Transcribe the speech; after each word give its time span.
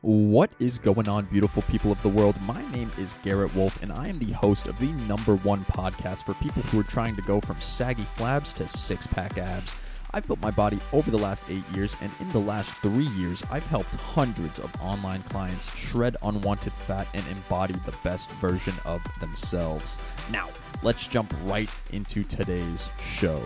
What 0.00 0.52
is 0.60 0.78
going 0.78 1.08
on, 1.08 1.24
beautiful 1.24 1.62
people 1.62 1.90
of 1.90 2.00
the 2.04 2.08
world? 2.08 2.40
My 2.42 2.62
name 2.70 2.88
is 2.98 3.16
Garrett 3.24 3.52
Wolf, 3.56 3.82
and 3.82 3.90
I 3.90 4.06
am 4.06 4.20
the 4.20 4.32
host 4.32 4.66
of 4.66 4.78
the 4.78 4.92
number 5.08 5.34
one 5.38 5.64
podcast 5.64 6.22
for 6.24 6.34
people 6.34 6.62
who 6.62 6.78
are 6.78 6.84
trying 6.84 7.16
to 7.16 7.22
go 7.22 7.40
from 7.40 7.60
saggy 7.60 8.04
flabs 8.16 8.54
to 8.54 8.68
six 8.68 9.08
pack 9.08 9.38
abs. 9.38 9.74
I've 10.12 10.24
built 10.24 10.40
my 10.40 10.52
body 10.52 10.78
over 10.92 11.10
the 11.10 11.18
last 11.18 11.50
eight 11.50 11.68
years, 11.74 11.96
and 12.00 12.12
in 12.20 12.30
the 12.30 12.38
last 12.38 12.70
three 12.74 13.08
years, 13.16 13.42
I've 13.50 13.66
helped 13.66 13.92
hundreds 13.96 14.60
of 14.60 14.72
online 14.80 15.22
clients 15.24 15.74
shred 15.76 16.16
unwanted 16.22 16.74
fat 16.74 17.08
and 17.12 17.26
embody 17.26 17.74
the 17.74 17.96
best 18.04 18.30
version 18.34 18.74
of 18.84 19.02
themselves. 19.18 19.98
Now, 20.30 20.46
let's 20.84 21.08
jump 21.08 21.34
right 21.42 21.70
into 21.92 22.22
today's 22.22 22.88
show. 23.02 23.42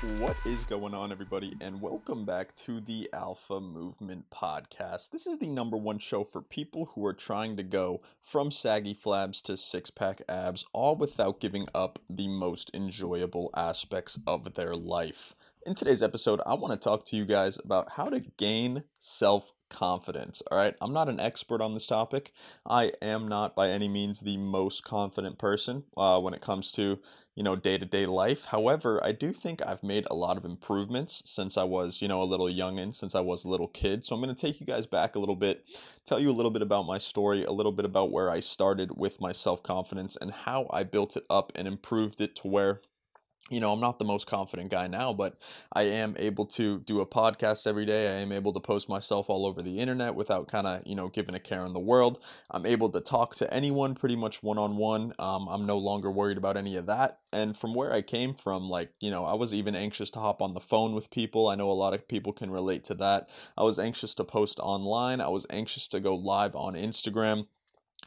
What 0.00 0.38
is 0.46 0.64
going 0.64 0.94
on, 0.94 1.12
everybody, 1.12 1.52
and 1.60 1.78
welcome 1.78 2.24
back 2.24 2.54
to 2.54 2.80
the 2.80 3.10
Alpha 3.12 3.60
Movement 3.60 4.24
Podcast. 4.30 5.10
This 5.10 5.26
is 5.26 5.36
the 5.36 5.46
number 5.46 5.76
one 5.76 5.98
show 5.98 6.24
for 6.24 6.40
people 6.40 6.86
who 6.86 7.04
are 7.04 7.12
trying 7.12 7.54
to 7.58 7.62
go 7.62 8.00
from 8.22 8.50
saggy 8.50 8.94
flabs 8.94 9.42
to 9.42 9.58
six 9.58 9.90
pack 9.90 10.22
abs, 10.26 10.64
all 10.72 10.96
without 10.96 11.38
giving 11.38 11.68
up 11.74 11.98
the 12.08 12.28
most 12.28 12.70
enjoyable 12.72 13.50
aspects 13.54 14.18
of 14.26 14.54
their 14.54 14.74
life. 14.74 15.34
In 15.66 15.74
today's 15.74 16.02
episode, 16.02 16.40
I 16.46 16.54
want 16.54 16.72
to 16.72 16.82
talk 16.82 17.04
to 17.04 17.16
you 17.16 17.26
guys 17.26 17.58
about 17.62 17.92
how 17.92 18.08
to 18.08 18.20
gain 18.38 18.84
self 18.96 19.52
confidence. 19.70 20.42
All 20.50 20.58
right. 20.58 20.74
I'm 20.80 20.92
not 20.92 21.08
an 21.08 21.20
expert 21.20 21.62
on 21.62 21.72
this 21.72 21.86
topic. 21.86 22.32
I 22.66 22.92
am 23.00 23.28
not 23.28 23.54
by 23.54 23.70
any 23.70 23.88
means 23.88 24.20
the 24.20 24.36
most 24.36 24.84
confident 24.84 25.38
person 25.38 25.84
uh, 25.96 26.20
when 26.20 26.34
it 26.34 26.42
comes 26.42 26.72
to, 26.72 26.98
you 27.34 27.42
know, 27.42 27.56
day 27.56 27.78
to 27.78 27.86
day 27.86 28.04
life. 28.04 28.46
However, 28.46 29.00
I 29.02 29.12
do 29.12 29.32
think 29.32 29.62
I've 29.64 29.82
made 29.82 30.06
a 30.10 30.14
lot 30.14 30.36
of 30.36 30.44
improvements 30.44 31.22
since 31.24 31.56
I 31.56 31.64
was, 31.64 32.02
you 32.02 32.08
know, 32.08 32.22
a 32.22 32.24
little 32.24 32.48
youngin', 32.48 32.94
since 32.94 33.14
I 33.14 33.20
was 33.20 33.44
a 33.44 33.48
little 33.48 33.68
kid. 33.68 34.04
So 34.04 34.14
I'm 34.14 34.20
going 34.20 34.34
to 34.34 34.40
take 34.40 34.60
you 34.60 34.66
guys 34.66 34.86
back 34.86 35.14
a 35.14 35.18
little 35.18 35.36
bit, 35.36 35.64
tell 36.04 36.20
you 36.20 36.30
a 36.30 36.32
little 36.32 36.50
bit 36.50 36.62
about 36.62 36.86
my 36.86 36.98
story, 36.98 37.44
a 37.44 37.52
little 37.52 37.72
bit 37.72 37.86
about 37.86 38.12
where 38.12 38.28
I 38.28 38.40
started 38.40 38.98
with 38.98 39.20
my 39.20 39.32
self 39.32 39.62
confidence 39.62 40.16
and 40.20 40.30
how 40.30 40.66
I 40.70 40.82
built 40.82 41.16
it 41.16 41.24
up 41.30 41.52
and 41.54 41.66
improved 41.66 42.20
it 42.20 42.36
to 42.36 42.48
where 42.48 42.82
you 43.50 43.60
know, 43.60 43.72
I'm 43.72 43.80
not 43.80 43.98
the 43.98 44.04
most 44.04 44.26
confident 44.26 44.70
guy 44.70 44.86
now, 44.86 45.12
but 45.12 45.36
I 45.72 45.82
am 45.82 46.14
able 46.18 46.46
to 46.46 46.78
do 46.80 47.00
a 47.00 47.06
podcast 47.06 47.66
every 47.66 47.84
day. 47.84 48.08
I 48.08 48.20
am 48.20 48.32
able 48.32 48.52
to 48.52 48.60
post 48.60 48.88
myself 48.88 49.28
all 49.28 49.44
over 49.44 49.60
the 49.60 49.78
internet 49.78 50.14
without 50.14 50.48
kind 50.48 50.66
of, 50.66 50.86
you 50.86 50.94
know, 50.94 51.08
giving 51.08 51.34
a 51.34 51.40
care 51.40 51.64
in 51.64 51.72
the 51.72 51.80
world. 51.80 52.20
I'm 52.50 52.64
able 52.64 52.88
to 52.90 53.00
talk 53.00 53.34
to 53.36 53.52
anyone 53.52 53.94
pretty 53.94 54.16
much 54.16 54.42
one 54.42 54.56
on 54.56 54.76
one. 54.76 55.12
I'm 55.18 55.66
no 55.66 55.76
longer 55.76 56.10
worried 56.10 56.38
about 56.38 56.56
any 56.56 56.76
of 56.76 56.86
that. 56.86 57.18
And 57.32 57.56
from 57.56 57.74
where 57.74 57.92
I 57.92 58.02
came 58.02 58.34
from, 58.34 58.68
like, 58.70 58.92
you 59.00 59.10
know, 59.10 59.24
I 59.24 59.34
was 59.34 59.52
even 59.52 59.74
anxious 59.74 60.10
to 60.10 60.20
hop 60.20 60.40
on 60.40 60.54
the 60.54 60.60
phone 60.60 60.94
with 60.94 61.10
people. 61.10 61.48
I 61.48 61.56
know 61.56 61.70
a 61.70 61.72
lot 61.72 61.94
of 61.94 62.08
people 62.08 62.32
can 62.32 62.50
relate 62.50 62.84
to 62.84 62.94
that. 62.94 63.28
I 63.56 63.62
was 63.64 63.78
anxious 63.78 64.14
to 64.14 64.24
post 64.24 64.60
online, 64.60 65.20
I 65.20 65.28
was 65.28 65.46
anxious 65.50 65.88
to 65.88 66.00
go 66.00 66.14
live 66.14 66.54
on 66.54 66.74
Instagram. 66.74 67.46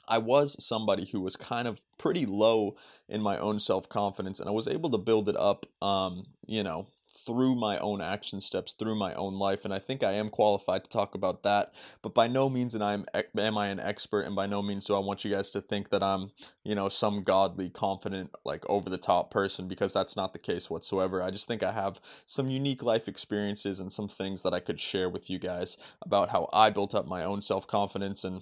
I 0.07 0.17
was 0.17 0.63
somebody 0.63 1.05
who 1.05 1.21
was 1.21 1.35
kind 1.35 1.67
of 1.67 1.81
pretty 1.97 2.25
low 2.25 2.75
in 3.07 3.21
my 3.21 3.37
own 3.37 3.59
self 3.59 3.87
confidence, 3.89 4.39
and 4.39 4.49
I 4.49 4.51
was 4.51 4.67
able 4.67 4.89
to 4.91 4.97
build 4.97 5.29
it 5.29 5.37
up, 5.37 5.65
um, 5.81 6.27
you 6.45 6.63
know, 6.63 6.87
through 7.25 7.55
my 7.55 7.77
own 7.77 8.01
action 8.01 8.41
steps, 8.41 8.73
through 8.73 8.95
my 8.95 9.13
own 9.13 9.35
life, 9.35 9.63
and 9.63 9.73
I 9.73 9.79
think 9.79 10.03
I 10.03 10.13
am 10.13 10.29
qualified 10.29 10.83
to 10.83 10.89
talk 10.89 11.15
about 11.15 11.43
that. 11.43 11.73
But 12.01 12.13
by 12.13 12.27
no 12.27 12.49
means 12.49 12.75
am 12.75 12.81
I 12.81 12.93
am 12.93 13.05
am 13.37 13.57
I 13.57 13.67
an 13.67 13.79
expert, 13.79 14.21
and 14.21 14.35
by 14.35 14.45
no 14.47 14.61
means 14.61 14.85
do 14.85 14.95
I 14.95 14.99
want 14.99 15.23
you 15.23 15.31
guys 15.31 15.51
to 15.51 15.61
think 15.61 15.89
that 15.91 16.03
I'm, 16.03 16.31
you 16.63 16.75
know, 16.75 16.89
some 16.89 17.23
godly, 17.23 17.69
confident, 17.69 18.31
like 18.43 18.67
over 18.69 18.89
the 18.89 18.97
top 18.97 19.31
person, 19.31 19.67
because 19.67 19.93
that's 19.93 20.15
not 20.15 20.33
the 20.33 20.39
case 20.39 20.69
whatsoever. 20.69 21.21
I 21.21 21.31
just 21.31 21.47
think 21.47 21.63
I 21.63 21.71
have 21.71 22.01
some 22.25 22.49
unique 22.49 22.83
life 22.83 23.07
experiences 23.07 23.79
and 23.79 23.91
some 23.91 24.07
things 24.07 24.43
that 24.43 24.53
I 24.53 24.59
could 24.59 24.79
share 24.79 25.09
with 25.09 25.29
you 25.29 25.39
guys 25.39 25.77
about 26.01 26.29
how 26.29 26.49
I 26.51 26.71
built 26.71 26.93
up 26.95 27.07
my 27.07 27.23
own 27.23 27.41
self 27.41 27.67
confidence 27.67 28.23
and 28.23 28.41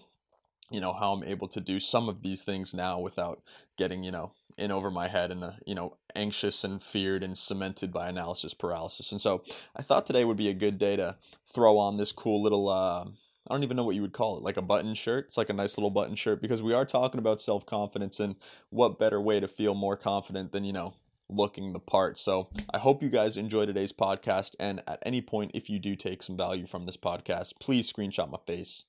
you 0.71 0.79
know 0.79 0.93
how 0.93 1.13
i'm 1.13 1.23
able 1.23 1.47
to 1.47 1.59
do 1.59 1.79
some 1.79 2.09
of 2.09 2.21
these 2.23 2.43
things 2.43 2.73
now 2.73 2.99
without 2.99 3.41
getting 3.77 4.03
you 4.03 4.11
know 4.11 4.31
in 4.57 4.71
over 4.71 4.91
my 4.91 5.07
head 5.07 5.31
and 5.31 5.43
uh, 5.43 5.51
you 5.65 5.75
know 5.75 5.97
anxious 6.15 6.63
and 6.63 6.83
feared 6.83 7.23
and 7.23 7.37
cemented 7.37 7.91
by 7.91 8.09
analysis 8.09 8.53
paralysis 8.53 9.11
and 9.11 9.21
so 9.21 9.43
i 9.75 9.81
thought 9.81 10.05
today 10.05 10.25
would 10.25 10.37
be 10.37 10.49
a 10.49 10.53
good 10.53 10.77
day 10.77 10.95
to 10.95 11.15
throw 11.53 11.77
on 11.77 11.97
this 11.97 12.11
cool 12.11 12.41
little 12.41 12.69
uh, 12.69 13.05
I 13.49 13.55
don't 13.55 13.63
even 13.63 13.75
know 13.75 13.83
what 13.83 13.95
you 13.95 14.03
would 14.03 14.13
call 14.13 14.37
it, 14.37 14.43
like 14.43 14.57
a 14.57 14.61
button 14.61 14.93
shirt. 14.93 15.25
It's 15.25 15.37
like 15.37 15.49
a 15.49 15.53
nice 15.53 15.75
little 15.75 15.89
button 15.89 16.15
shirt 16.15 16.41
because 16.41 16.61
we 16.61 16.73
are 16.73 16.85
talking 16.85 17.19
about 17.19 17.41
self 17.41 17.65
confidence 17.65 18.19
and 18.19 18.35
what 18.69 18.99
better 18.99 19.19
way 19.19 19.39
to 19.39 19.47
feel 19.47 19.73
more 19.73 19.97
confident 19.97 20.51
than, 20.51 20.63
you 20.63 20.71
know, 20.71 20.93
looking 21.27 21.73
the 21.73 21.79
part. 21.79 22.19
So 22.19 22.49
I 22.73 22.77
hope 22.77 23.01
you 23.01 23.09
guys 23.09 23.37
enjoy 23.37 23.65
today's 23.65 23.91
podcast. 23.91 24.55
And 24.59 24.81
at 24.87 25.01
any 25.05 25.21
point, 25.21 25.51
if 25.53 25.69
you 25.69 25.79
do 25.79 25.95
take 25.95 26.21
some 26.21 26.37
value 26.37 26.67
from 26.67 26.85
this 26.85 26.97
podcast, 26.97 27.53
please 27.59 27.91
screenshot 27.91 28.29
my 28.29 28.37
face 28.45 28.85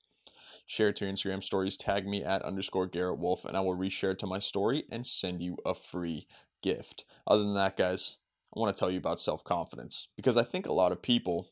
share 0.65 0.89
it 0.89 0.95
to 0.97 1.05
your 1.05 1.13
Instagram 1.13 1.43
stories, 1.43 1.77
tag 1.77 2.07
me 2.07 2.23
at 2.23 2.41
underscore 2.41 2.87
Garrett 2.87 3.19
Wolf, 3.19 3.45
and 3.45 3.55
I 3.55 3.61
will 3.61 3.75
reshare 3.75 4.11
it 4.11 4.19
to 4.19 4.27
my 4.27 4.39
story 4.39 4.83
and 4.91 5.05
send 5.05 5.41
you 5.41 5.57
a 5.65 5.73
free 5.73 6.27
gift. 6.61 7.05
Other 7.27 7.43
than 7.43 7.55
that, 7.55 7.77
guys, 7.77 8.17
I 8.55 8.59
want 8.59 8.75
to 8.75 8.79
tell 8.79 8.91
you 8.91 8.97
about 8.97 9.19
self 9.19 9.43
confidence 9.43 10.07
because 10.15 10.37
I 10.37 10.43
think 10.43 10.65
a 10.65 10.73
lot 10.73 10.91
of 10.91 11.01
people 11.01 11.49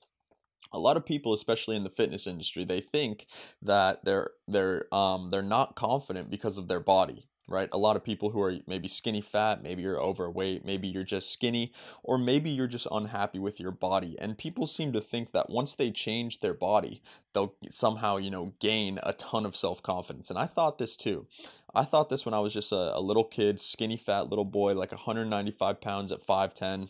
a 0.74 0.80
lot 0.80 0.98
of 0.98 1.06
people 1.06 1.34
especially 1.34 1.76
in 1.76 1.84
the 1.84 1.90
fitness 1.90 2.28
industry 2.28 2.64
they 2.64 2.80
think 2.80 3.28
that 3.62 4.06
they're 4.06 4.30
they're 4.48 4.86
um 4.94 5.30
they're 5.30 5.42
not 5.42 5.76
confident 5.76 6.30
because 6.30 6.58
of 6.58 6.68
their 6.68 6.80
body 6.80 7.28
right? 7.48 7.70
A 7.72 7.78
lot 7.78 7.96
of 7.96 8.04
people 8.04 8.30
who 8.30 8.42
are 8.42 8.58
maybe 8.68 8.88
skinny 8.88 9.22
fat, 9.22 9.62
maybe 9.64 9.82
you're 9.82 10.00
overweight, 10.00 10.66
maybe 10.66 10.88
you're 10.88 11.04
just 11.04 11.32
skinny, 11.32 11.74
or 12.04 12.18
maybe 12.18 12.50
you're 12.50 12.68
just 12.68 12.88
unhappy 12.92 13.40
with 13.40 13.60
your 13.60 13.72
body. 13.72 14.16
And 14.20 14.38
people 14.38 14.68
seem 14.68 14.94
to 14.94 15.02
think 15.02 15.32
that 15.32 15.50
once 15.50 15.76
they 15.76 15.92
change 15.92 16.40
their 16.40 16.54
body, 16.54 17.02
they'll 17.34 17.56
somehow, 17.70 18.18
you 18.18 18.32
know, 18.32 18.54
gain 18.60 19.00
a 19.04 19.14
ton 19.14 19.46
of 19.46 19.56
self 19.56 19.82
confidence. 19.84 20.30
And 20.30 20.40
I 20.40 20.46
thought 20.46 20.78
this 20.78 20.96
too. 20.96 21.28
I 21.74 21.84
thought 21.84 22.10
this 22.10 22.26
when 22.26 22.34
I 22.34 22.40
was 22.40 22.54
just 22.54 22.72
a, 22.72 22.96
a 22.98 23.00
little 23.00 23.24
kid, 23.24 23.60
skinny 23.60 23.98
fat 23.98 24.30
little 24.30 24.46
boy, 24.46 24.74
like 24.74 24.92
195 24.92 25.82
pounds 25.82 26.12
at 26.12 26.26
5'10 26.26 26.90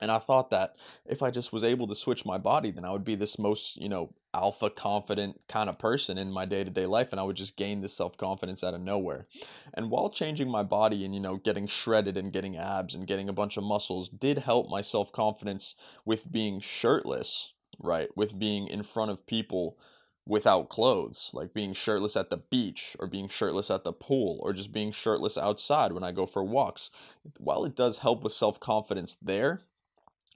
and 0.00 0.10
I 0.10 0.18
thought 0.18 0.50
that 0.50 0.76
if 1.06 1.22
I 1.22 1.30
just 1.30 1.52
was 1.52 1.64
able 1.64 1.86
to 1.88 1.94
switch 1.94 2.26
my 2.26 2.38
body, 2.38 2.70
then 2.70 2.84
I 2.84 2.90
would 2.90 3.04
be 3.04 3.14
this 3.14 3.38
most, 3.38 3.80
you 3.80 3.88
know, 3.88 4.12
alpha 4.36 4.68
confident 4.68 5.40
kind 5.48 5.70
of 5.70 5.78
person 5.78 6.18
in 6.18 6.30
my 6.30 6.44
day 6.44 6.62
to 6.62 6.70
day 6.70 6.86
life. 6.86 7.10
And 7.10 7.18
I 7.20 7.24
would 7.24 7.36
just 7.36 7.56
gain 7.56 7.80
this 7.80 7.96
self 7.96 8.16
confidence 8.16 8.62
out 8.62 8.74
of 8.74 8.80
nowhere. 8.80 9.26
And 9.74 9.90
while 9.90 10.10
changing 10.10 10.50
my 10.50 10.62
body 10.62 11.04
and, 11.04 11.14
you 11.14 11.20
know, 11.20 11.36
getting 11.36 11.66
shredded 11.66 12.16
and 12.16 12.32
getting 12.32 12.56
abs 12.56 12.94
and 12.94 13.06
getting 13.06 13.28
a 13.28 13.32
bunch 13.32 13.56
of 13.56 13.64
muscles 13.64 14.08
did 14.08 14.38
help 14.38 14.68
my 14.68 14.82
self 14.82 15.10
confidence 15.12 15.74
with 16.04 16.30
being 16.30 16.60
shirtless, 16.60 17.52
right? 17.78 18.08
With 18.16 18.38
being 18.38 18.68
in 18.68 18.82
front 18.82 19.10
of 19.10 19.26
people 19.26 19.78
without 20.26 20.68
clothes, 20.68 21.30
like 21.32 21.54
being 21.54 21.72
shirtless 21.72 22.16
at 22.16 22.30
the 22.30 22.36
beach 22.36 22.96
or 22.98 23.06
being 23.06 23.28
shirtless 23.28 23.70
at 23.70 23.84
the 23.84 23.92
pool 23.92 24.38
or 24.42 24.52
just 24.52 24.72
being 24.72 24.90
shirtless 24.90 25.38
outside 25.38 25.92
when 25.92 26.02
I 26.02 26.12
go 26.12 26.26
for 26.26 26.42
walks. 26.42 26.90
While 27.38 27.64
it 27.64 27.76
does 27.76 27.98
help 27.98 28.24
with 28.24 28.32
self 28.32 28.58
confidence 28.60 29.14
there, 29.14 29.62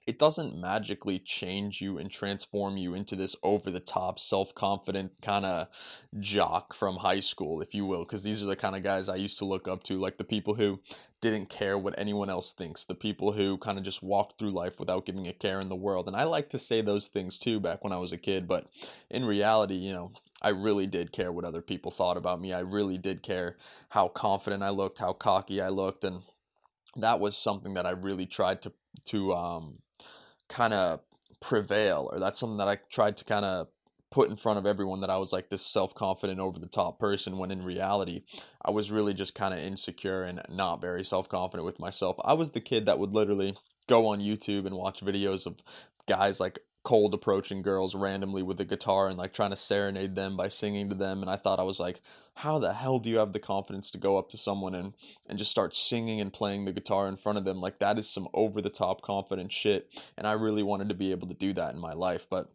it 0.07 0.17
doesn't 0.17 0.59
magically 0.59 1.19
change 1.19 1.79
you 1.79 1.97
and 1.97 2.09
transform 2.09 2.77
you 2.77 2.95
into 2.95 3.15
this 3.15 3.35
over 3.43 3.69
the 3.69 3.79
top, 3.79 4.19
self 4.19 4.53
confident 4.55 5.11
kind 5.21 5.45
of 5.45 5.67
jock 6.19 6.73
from 6.73 6.97
high 6.97 7.19
school, 7.19 7.61
if 7.61 7.75
you 7.75 7.85
will. 7.85 8.03
Because 8.03 8.23
these 8.23 8.41
are 8.41 8.47
the 8.47 8.55
kind 8.55 8.75
of 8.75 8.83
guys 8.83 9.07
I 9.09 9.15
used 9.15 9.37
to 9.39 9.45
look 9.45 9.67
up 9.67 9.83
to, 9.83 9.99
like 9.99 10.17
the 10.17 10.23
people 10.23 10.55
who 10.55 10.79
didn't 11.21 11.49
care 11.49 11.77
what 11.77 11.97
anyone 11.99 12.31
else 12.31 12.51
thinks, 12.51 12.83
the 12.83 12.95
people 12.95 13.31
who 13.31 13.57
kind 13.59 13.77
of 13.77 13.83
just 13.83 14.01
walked 14.01 14.39
through 14.39 14.51
life 14.51 14.79
without 14.79 15.05
giving 15.05 15.27
a 15.27 15.33
care 15.33 15.59
in 15.59 15.69
the 15.69 15.75
world. 15.75 16.07
And 16.07 16.17
I 16.17 16.23
like 16.23 16.49
to 16.49 16.59
say 16.59 16.81
those 16.81 17.07
things 17.07 17.37
too 17.37 17.59
back 17.59 17.83
when 17.83 17.93
I 17.93 17.99
was 17.99 18.11
a 18.11 18.17
kid, 18.17 18.47
but 18.47 18.67
in 19.11 19.23
reality, 19.23 19.75
you 19.75 19.93
know, 19.93 20.11
I 20.41 20.49
really 20.49 20.87
did 20.87 21.11
care 21.11 21.31
what 21.31 21.45
other 21.45 21.61
people 21.61 21.91
thought 21.91 22.17
about 22.17 22.41
me. 22.41 22.53
I 22.53 22.61
really 22.61 22.97
did 22.97 23.21
care 23.21 23.57
how 23.89 24.07
confident 24.07 24.63
I 24.63 24.69
looked, 24.69 24.97
how 24.97 25.13
cocky 25.13 25.61
I 25.61 25.69
looked, 25.69 26.03
and 26.03 26.23
that 26.95 27.19
was 27.19 27.37
something 27.37 27.75
that 27.75 27.85
I 27.85 27.91
really 27.91 28.25
tried 28.25 28.63
to 28.63 28.73
to 29.05 29.33
um 29.33 29.77
kind 30.51 30.73
of 30.73 30.99
prevail 31.39 32.09
or 32.11 32.19
that's 32.19 32.39
something 32.39 32.59
that 32.59 32.67
I 32.67 32.77
tried 32.91 33.17
to 33.17 33.25
kind 33.25 33.45
of 33.45 33.67
put 34.11 34.29
in 34.29 34.35
front 34.35 34.59
of 34.59 34.65
everyone 34.65 34.99
that 35.01 35.09
I 35.09 35.17
was 35.17 35.31
like 35.31 35.49
this 35.49 35.65
self-confident 35.65 36.39
over 36.39 36.59
the 36.59 36.67
top 36.67 36.99
person 36.99 37.37
when 37.37 37.49
in 37.49 37.63
reality 37.63 38.23
I 38.63 38.71
was 38.71 38.91
really 38.91 39.13
just 39.13 39.33
kind 39.33 39.53
of 39.53 39.61
insecure 39.61 40.23
and 40.23 40.41
not 40.49 40.81
very 40.81 41.03
self-confident 41.03 41.65
with 41.65 41.79
myself. 41.79 42.17
I 42.23 42.33
was 42.33 42.51
the 42.51 42.59
kid 42.59 42.85
that 42.85 42.99
would 42.99 43.13
literally 43.13 43.55
go 43.87 44.07
on 44.07 44.19
YouTube 44.19 44.65
and 44.65 44.75
watch 44.75 45.01
videos 45.01 45.45
of 45.45 45.61
guys 46.07 46.39
like 46.39 46.59
cold 46.83 47.13
approaching 47.13 47.61
girls 47.61 47.93
randomly 47.93 48.41
with 48.41 48.59
a 48.59 48.65
guitar 48.65 49.07
and 49.07 49.17
like 49.17 49.33
trying 49.33 49.51
to 49.51 49.57
serenade 49.57 50.15
them 50.15 50.35
by 50.35 50.47
singing 50.47 50.89
to 50.89 50.95
them 50.95 51.21
and 51.21 51.29
I 51.29 51.35
thought 51.35 51.59
I 51.59 51.63
was 51.63 51.79
like 51.79 52.01
how 52.35 52.57
the 52.59 52.73
hell 52.73 52.97
do 52.97 53.09
you 53.09 53.17
have 53.17 53.33
the 53.33 53.39
confidence 53.39 53.91
to 53.91 53.97
go 53.97 54.17
up 54.17 54.29
to 54.29 54.37
someone 54.37 54.73
and 54.73 54.93
and 55.27 55.37
just 55.37 55.51
start 55.51 55.75
singing 55.75 56.21
and 56.21 56.33
playing 56.33 56.65
the 56.65 56.73
guitar 56.73 57.07
in 57.07 57.17
front 57.17 57.37
of 57.37 57.45
them? 57.45 57.61
Like 57.61 57.79
that 57.79 57.99
is 57.99 58.09
some 58.09 58.27
over 58.33 58.61
the 58.61 58.69
top 58.69 59.01
confident 59.01 59.51
shit 59.51 59.89
and 60.17 60.25
I 60.25 60.33
really 60.33 60.63
wanted 60.63 60.89
to 60.89 60.95
be 60.95 61.11
able 61.11 61.27
to 61.27 61.33
do 61.33 61.53
that 61.53 61.73
in 61.73 61.79
my 61.79 61.93
life. 61.93 62.27
But 62.29 62.51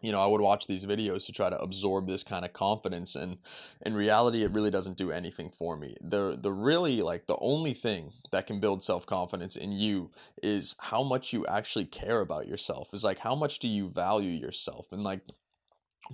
you 0.00 0.12
know, 0.12 0.20
I 0.20 0.26
would 0.26 0.40
watch 0.40 0.66
these 0.66 0.84
videos 0.84 1.26
to 1.26 1.32
try 1.32 1.50
to 1.50 1.60
absorb 1.60 2.06
this 2.06 2.24
kind 2.24 2.44
of 2.44 2.52
confidence 2.52 3.16
and 3.16 3.38
in 3.84 3.94
reality 3.94 4.42
it 4.42 4.52
really 4.52 4.70
doesn't 4.70 4.96
do 4.96 5.12
anything 5.12 5.50
for 5.50 5.76
me. 5.76 5.96
The 6.00 6.38
the 6.40 6.52
really 6.52 7.02
like 7.02 7.26
the 7.26 7.38
only 7.40 7.74
thing 7.74 8.12
that 8.32 8.46
can 8.46 8.60
build 8.60 8.82
self-confidence 8.82 9.56
in 9.56 9.72
you 9.72 10.10
is 10.42 10.76
how 10.78 11.02
much 11.02 11.32
you 11.32 11.46
actually 11.46 11.84
care 11.84 12.20
about 12.20 12.48
yourself. 12.48 12.94
Is 12.94 13.04
like 13.04 13.18
how 13.18 13.34
much 13.34 13.58
do 13.58 13.68
you 13.68 13.88
value 13.88 14.30
yourself? 14.30 14.92
And 14.92 15.04
like 15.04 15.20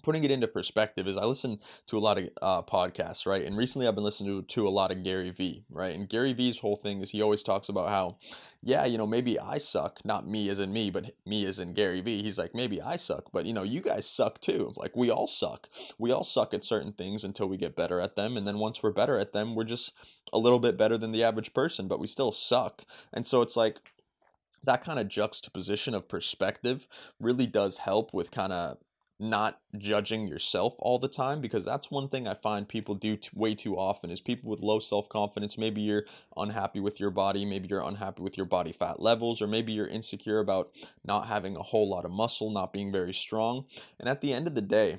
putting 0.02 0.24
it 0.24 0.30
into 0.30 0.48
perspective 0.48 1.06
is 1.06 1.16
I 1.16 1.24
listen 1.24 1.58
to 1.86 1.96
a 1.96 2.00
lot 2.00 2.18
of 2.18 2.28
uh, 2.42 2.62
podcasts, 2.62 3.26
right? 3.26 3.44
And 3.44 3.56
recently 3.56 3.86
I've 3.86 3.94
been 3.94 4.04
listening 4.04 4.42
to, 4.42 4.46
to 4.54 4.68
a 4.68 4.70
lot 4.70 4.92
of 4.92 5.02
Gary 5.02 5.30
Vee, 5.30 5.64
right? 5.70 5.94
And 5.94 6.08
Gary 6.08 6.32
Vee's 6.32 6.58
whole 6.58 6.76
thing 6.76 7.00
is 7.00 7.10
he 7.10 7.22
always 7.22 7.42
talks 7.42 7.68
about 7.68 7.88
how, 7.88 8.18
yeah, 8.62 8.84
you 8.84 8.98
know, 8.98 9.06
maybe 9.06 9.38
I 9.38 9.58
suck, 9.58 10.04
not 10.04 10.28
me 10.28 10.48
as 10.48 10.60
in 10.60 10.72
me, 10.72 10.90
but 10.90 11.12
me 11.24 11.46
as 11.46 11.58
in 11.58 11.72
Gary 11.72 12.00
Vee. 12.00 12.22
He's 12.22 12.38
like, 12.38 12.54
maybe 12.54 12.80
I 12.82 12.96
suck, 12.96 13.30
but 13.32 13.46
you 13.46 13.52
know, 13.52 13.62
you 13.62 13.80
guys 13.80 14.06
suck 14.08 14.40
too. 14.40 14.72
Like 14.76 14.96
we 14.96 15.10
all 15.10 15.26
suck. 15.26 15.68
We 15.98 16.12
all 16.12 16.24
suck 16.24 16.52
at 16.52 16.64
certain 16.64 16.92
things 16.92 17.24
until 17.24 17.48
we 17.48 17.56
get 17.56 17.76
better 17.76 18.00
at 18.00 18.16
them. 18.16 18.36
And 18.36 18.46
then 18.46 18.58
once 18.58 18.82
we're 18.82 18.92
better 18.92 19.18
at 19.18 19.32
them, 19.32 19.54
we're 19.54 19.64
just 19.64 19.92
a 20.32 20.38
little 20.38 20.58
bit 20.58 20.76
better 20.76 20.98
than 20.98 21.12
the 21.12 21.24
average 21.24 21.54
person, 21.54 21.88
but 21.88 22.00
we 22.00 22.06
still 22.06 22.32
suck. 22.32 22.84
And 23.12 23.26
so 23.26 23.42
it's 23.42 23.56
like, 23.56 23.78
that 24.64 24.82
kind 24.82 24.98
of 24.98 25.06
juxtaposition 25.06 25.94
of 25.94 26.08
perspective 26.08 26.88
really 27.20 27.46
does 27.46 27.78
help 27.78 28.12
with 28.12 28.32
kind 28.32 28.52
of 28.52 28.78
not 29.18 29.60
judging 29.78 30.26
yourself 30.26 30.74
all 30.78 30.98
the 30.98 31.08
time 31.08 31.40
because 31.40 31.64
that's 31.64 31.90
one 31.90 32.08
thing 32.08 32.28
I 32.28 32.34
find 32.34 32.68
people 32.68 32.94
do 32.94 33.16
t- 33.16 33.30
way 33.34 33.54
too 33.54 33.76
often 33.76 34.10
is 34.10 34.20
people 34.20 34.50
with 34.50 34.60
low 34.60 34.78
self-confidence 34.78 35.56
maybe 35.56 35.80
you're 35.80 36.04
unhappy 36.36 36.80
with 36.80 37.00
your 37.00 37.10
body 37.10 37.46
maybe 37.46 37.66
you're 37.68 37.80
unhappy 37.80 38.22
with 38.22 38.36
your 38.36 38.46
body 38.46 38.72
fat 38.72 39.00
levels 39.00 39.40
or 39.40 39.46
maybe 39.46 39.72
you're 39.72 39.86
insecure 39.86 40.38
about 40.38 40.70
not 41.04 41.26
having 41.26 41.56
a 41.56 41.62
whole 41.62 41.88
lot 41.88 42.04
of 42.04 42.10
muscle 42.10 42.50
not 42.50 42.72
being 42.72 42.92
very 42.92 43.14
strong 43.14 43.64
and 43.98 44.08
at 44.08 44.20
the 44.20 44.34
end 44.34 44.46
of 44.46 44.54
the 44.54 44.60
day 44.60 44.98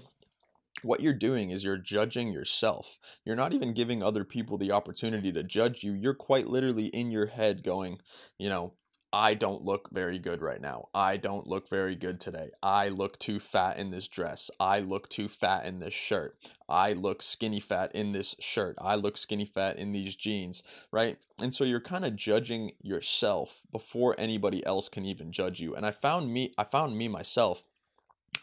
what 0.83 1.01
you're 1.01 1.13
doing 1.13 1.49
is 1.49 1.63
you're 1.63 1.77
judging 1.77 2.31
yourself. 2.31 2.99
You're 3.25 3.35
not 3.35 3.53
even 3.53 3.73
giving 3.73 4.03
other 4.03 4.23
people 4.23 4.57
the 4.57 4.71
opportunity 4.71 5.31
to 5.31 5.43
judge 5.43 5.83
you. 5.83 5.93
You're 5.93 6.13
quite 6.13 6.47
literally 6.47 6.85
in 6.87 7.11
your 7.11 7.25
head 7.27 7.63
going, 7.63 7.99
you 8.37 8.49
know, 8.49 8.73
I 9.13 9.35
don't 9.35 9.63
look 9.63 9.89
very 9.91 10.19
good 10.19 10.41
right 10.41 10.59
now. 10.59 10.89
I 10.93 11.17
don't 11.17 11.47
look 11.47 11.69
very 11.69 11.95
good 11.95 12.19
today. 12.19 12.49
I 12.61 12.89
look 12.89 13.17
too 13.19 13.39
fat 13.39 13.77
in 13.77 13.89
this 13.89 14.07
dress. 14.07 14.51
I 14.59 14.79
look 14.79 15.09
too 15.09 15.27
fat 15.27 15.65
in 15.65 15.79
this 15.79 15.93
shirt. 15.93 16.37
I 16.67 16.93
look 16.93 17.23
skinny 17.23 17.61
fat 17.61 17.95
in 17.95 18.11
this 18.11 18.35
shirt. 18.39 18.75
I 18.79 18.95
look 18.95 19.17
skinny 19.17 19.45
fat 19.45 19.77
in 19.77 19.93
these 19.93 20.15
jeans, 20.15 20.61
right? 20.91 21.17
And 21.41 21.55
so 21.55 21.63
you're 21.63 21.79
kind 21.79 22.03
of 22.03 22.15
judging 22.15 22.71
yourself 22.81 23.61
before 23.71 24.13
anybody 24.17 24.65
else 24.65 24.89
can 24.89 25.05
even 25.05 25.31
judge 25.31 25.59
you. 25.59 25.75
And 25.75 25.85
I 25.85 25.91
found 25.91 26.33
me 26.33 26.53
I 26.57 26.65
found 26.65 26.97
me 26.97 27.07
myself 27.07 27.63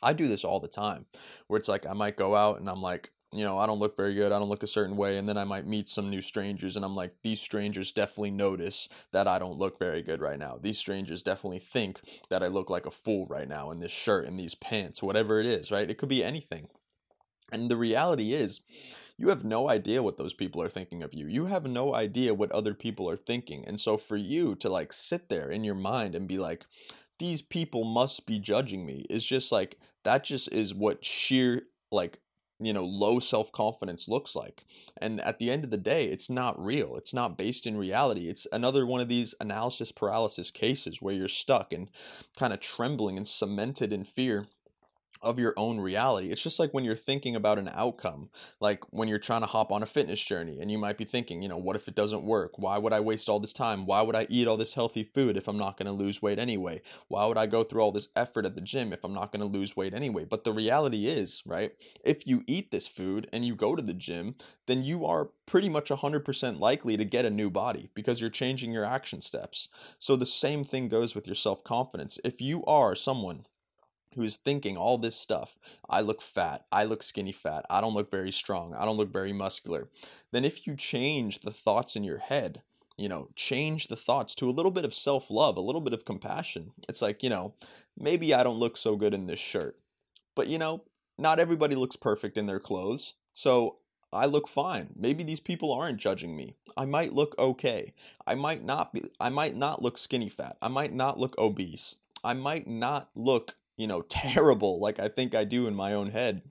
I 0.03 0.13
do 0.13 0.29
this 0.29 0.45
all 0.45 0.61
the 0.61 0.69
time 0.69 1.07
where 1.47 1.59
it's 1.59 1.69
like 1.69 1.87
I 1.87 1.93
might 1.93 2.17
go 2.17 2.35
out 2.35 2.59
and 2.59 2.69
I'm 2.69 2.83
like 2.83 3.11
you 3.37 3.45
know, 3.45 3.59
I 3.59 3.67
don't 3.67 3.79
look 3.79 3.97
very 3.97 4.15
good. 4.15 4.33
I 4.33 4.39
don't 4.39 4.49
look 4.49 4.63
a 4.63 4.69
certain 4.69 4.97
way. 4.97 5.19
And 5.19 5.29
then 5.29 5.37
I 5.37 5.45
might 5.45 5.67
meet 5.67 5.89
some 5.89 6.11
new 6.11 6.23
strangers 6.23 6.77
and 6.77 6.85
I'm 6.85 6.95
like, 6.95 7.15
these 7.23 7.41
strangers 7.41 7.93
definitely 7.93 8.31
notice 8.31 8.89
that 9.13 9.27
I 9.27 9.39
don't 9.39 9.59
look 9.59 9.79
very 9.79 10.03
good 10.03 10.21
right 10.21 10.39
now. 10.39 10.59
These 10.61 10.79
strangers 10.79 11.23
definitely 11.23 11.59
think 11.59 12.01
that 12.31 12.43
I 12.43 12.49
look 12.49 12.71
like 12.71 12.87
a 12.87 12.91
fool 12.91 13.27
right 13.27 13.49
now 13.49 13.71
in 13.71 13.81
this 13.81 13.93
shirt 13.93 14.27
and 14.27 14.39
these 14.39 14.55
pants, 14.55 15.03
whatever 15.03 15.41
it 15.41 15.47
is, 15.47 15.71
right? 15.71 15.89
It 15.89 15.99
could 15.99 16.09
be 16.09 16.25
anything. 16.25 16.69
And 17.53 17.71
the 17.71 17.77
reality 17.77 18.33
is, 18.33 18.63
you 19.17 19.29
have 19.29 19.45
no 19.45 19.69
idea 19.71 20.03
what 20.03 20.17
those 20.17 20.35
people 20.35 20.61
are 20.61 20.69
thinking 20.69 21.03
of 21.03 21.15
you. 21.15 21.29
You 21.29 21.47
have 21.47 21.67
no 21.67 21.95
idea 21.95 22.35
what 22.35 22.51
other 22.51 22.75
people 22.75 23.09
are 23.09 23.17
thinking. 23.17 23.65
And 23.65 23.81
so 23.81 23.97
for 23.97 24.17
you 24.17 24.57
to 24.57 24.69
like 24.69 24.93
sit 24.93 25.29
there 25.29 25.51
in 25.51 25.63
your 25.63 25.77
mind 25.77 26.15
and 26.15 26.27
be 26.27 26.39
like, 26.39 26.67
these 27.19 27.41
people 27.41 27.85
must 27.85 28.27
be 28.27 28.41
judging 28.41 28.85
me 28.85 29.05
is 29.09 29.25
just 29.25 29.53
like, 29.53 29.79
that 30.03 30.25
just 30.25 30.53
is 30.53 30.75
what 30.75 31.05
sheer 31.05 31.63
like 31.93 32.19
you 32.65 32.73
know 32.73 32.85
low 32.85 33.19
self-confidence 33.19 34.09
looks 34.09 34.35
like 34.35 34.65
and 34.99 35.21
at 35.21 35.39
the 35.39 35.51
end 35.51 35.65
of 35.65 35.71
the 35.71 35.77
day 35.77 36.05
it's 36.07 36.31
not 36.31 36.63
real 36.63 36.97
it's 36.97 37.15
not 37.15 37.37
based 37.37 37.67
in 37.67 37.77
reality 37.77 38.29
it's 38.29 38.47
another 38.53 38.87
one 38.87 39.01
of 39.01 39.09
these 39.09 39.35
analysis 39.41 39.93
paralysis 39.93 40.51
cases 40.51 41.03
where 41.03 41.15
you're 41.15 41.29
stuck 41.29 41.73
and 41.73 41.89
kind 42.37 42.53
of 42.53 42.61
trembling 42.61 43.17
and 43.17 43.29
cemented 43.29 43.93
in 43.93 44.05
fear 44.05 44.47
of 45.25 45.39
your 45.39 45.55
own 45.57 45.81
reality. 45.81 46.31
It's 46.31 46.43
just 46.43 46.59
like 46.59 46.73
when 46.73 46.85
you're 46.85 46.97
thinking 46.97 47.37
about 47.37 47.59
an 47.59 47.71
outcome, 47.73 48.31
like 48.61 48.83
when 48.91 49.09
you're 49.09 49.19
trying 49.19 49.41
to 49.41 49.47
hop 49.47 49.73
on 49.73 49.83
a 49.83 49.87
fitness 49.87 50.23
journey 50.23 50.61
and 50.61 50.71
you 50.71 50.79
might 50.79 50.99
be 50.99 51.05
thinking, 51.05 51.43
you 51.43 51.49
know, 51.49 51.57
what 51.57 51.77
if 51.77 51.89
it 51.89 51.95
doesn't 51.95 52.25
work? 52.25 52.59
Why 52.59 52.79
would 52.79 52.93
I 52.93 53.01
waste 53.01 53.29
all 53.29 53.41
this 53.41 53.53
time? 53.53 53.87
Why 53.87 54.03
would 54.03 54.17
I 54.17 54.27
eat 54.29 54.47
all 54.47 54.57
this 54.57 54.75
healthy 54.75 55.03
food 55.03 55.37
if 55.37 55.49
I'm 55.49 55.59
not 55.59 55.77
going 55.77 55.87
to 55.87 55.93
lose 55.93 56.23
weight 56.23 56.39
anyway? 56.39 56.83
Why 57.09 57.27
would 57.27 57.39
I 57.39 57.47
go 57.47 57.65
through 57.65 57.83
all 57.83 57.93
this 57.93 58.09
effort 58.15 58.47
at 58.47 58.55
the 58.55 58.61
gym 58.61 58.93
if 58.93 59.05
I'm 59.05 59.15
not 59.15 59.33
going 59.33 59.41
to 59.41 59.59
lose 59.59 59.77
weight 59.77 59.95
anyway? 59.95 60.25
But 60.25 60.45
the 60.45 60.53
reality 60.53 61.07
is, 61.07 61.43
right? 61.47 61.73
If 62.05 62.27
you 62.27 62.43
eat 62.47 62.71
this 62.71 62.87
food 62.87 63.29
and 63.33 63.45
you 63.45 63.55
go 63.55 63.75
to 63.75 63.83
the 63.83 63.95
gym, 63.95 64.37
then 64.67 64.83
you 64.83 65.05
are 65.07 65.31
pretty 65.47 65.69
much 65.69 65.91
100% 65.91 66.61
likely 66.61 66.97
to 66.97 67.05
get 67.05 67.25
a 67.25 67.31
new 67.31 67.51
body 67.51 67.91
because 67.95 68.21
you're 68.21 68.31
changing 68.31 68.73
your 68.73 68.85
action 68.85 69.21
steps. 69.21 69.69
So 69.99 70.17
the 70.17 70.27
same 70.27 70.65
thing 70.65 70.89
goes 70.89 71.15
with 71.15 71.27
your 71.27 71.35
self 71.35 71.65
confidence. 71.65 72.19
If 72.25 72.41
you 72.41 72.65
are 72.65 72.95
someone 72.95 73.47
who 74.15 74.23
is 74.23 74.37
thinking 74.37 74.77
all 74.77 74.99
this 74.99 75.17
stuff 75.17 75.59
I 75.89 76.01
look 76.01 76.23
fat, 76.23 76.65
I 76.73 76.85
look 76.85 77.03
skinny 77.03 77.33
fat, 77.33 77.65
I 77.69 77.81
don't 77.81 77.95
look 77.95 78.11
very 78.11 78.33
strong, 78.33 78.75
I 78.75 78.85
don't 78.85 78.97
look 78.97 79.13
very 79.13 79.33
muscular, 79.33 79.89
then 80.33 80.45
if 80.45 80.67
you 80.67 80.77
change 80.77 81.41
the 81.41 81.53
thoughts 81.53 81.97
in 81.97 82.05
your 82.05 82.19
head, 82.19 82.63
you 82.97 83.09
know, 83.09 83.29
change 83.35 83.89
the 83.89 83.97
thoughts 83.97 84.35
to 84.37 84.49
a 84.49 84.53
little 84.53 84.71
bit 84.71 84.85
of 84.85 84.95
self 84.95 85.31
love, 85.31 85.57
a 85.57 85.61
little 85.61 85.81
bit 85.81 85.93
of 85.93 86.05
compassion. 86.05 86.73
It's 86.89 87.03
like, 87.03 87.23
you 87.23 87.31
know, 87.31 87.55
maybe 87.99 88.33
I 88.33 88.45
don't 88.45 88.61
look 88.61 88.77
so 88.77 88.97
good 88.97 89.15
in 89.15 89.27
this 89.27 89.41
shirt, 89.41 89.79
but 90.35 90.47
you 90.47 90.59
know, 90.59 90.83
not 91.19 91.41
everybody 91.41 91.75
looks 91.75 91.97
perfect 91.97 92.37
in 92.37 92.47
their 92.47 92.61
clothes. 92.61 93.15
So 93.33 93.79
I 94.13 94.27
look 94.27 94.47
fine. 94.47 94.91
Maybe 94.97 95.25
these 95.25 95.41
people 95.41 95.73
aren't 95.73 95.99
judging 95.99 96.37
me. 96.37 96.55
I 96.77 96.85
might 96.85 97.13
look 97.13 97.35
okay. 97.39 97.95
I 98.27 98.37
might 98.37 98.65
not 98.65 98.93
be 98.93 99.11
I 99.21 99.29
might 99.29 99.57
not 99.57 99.83
look 99.83 99.99
skinny 99.99 100.29
fat. 100.29 100.57
I 100.63 100.69
might 100.69 100.93
not 100.93 101.19
look 101.19 101.37
obese. 101.37 101.97
I 102.23 102.35
might 102.35 102.67
not 102.67 103.11
look 103.15 103.57
you 103.77 103.87
know, 103.87 104.03
terrible 104.09 104.81
like 104.81 104.99
I 105.01 105.09
think 105.09 105.35
I 105.35 105.45
do 105.45 105.67
in 105.67 105.75
my 105.75 105.95
own 105.95 106.11
head. 106.11 106.43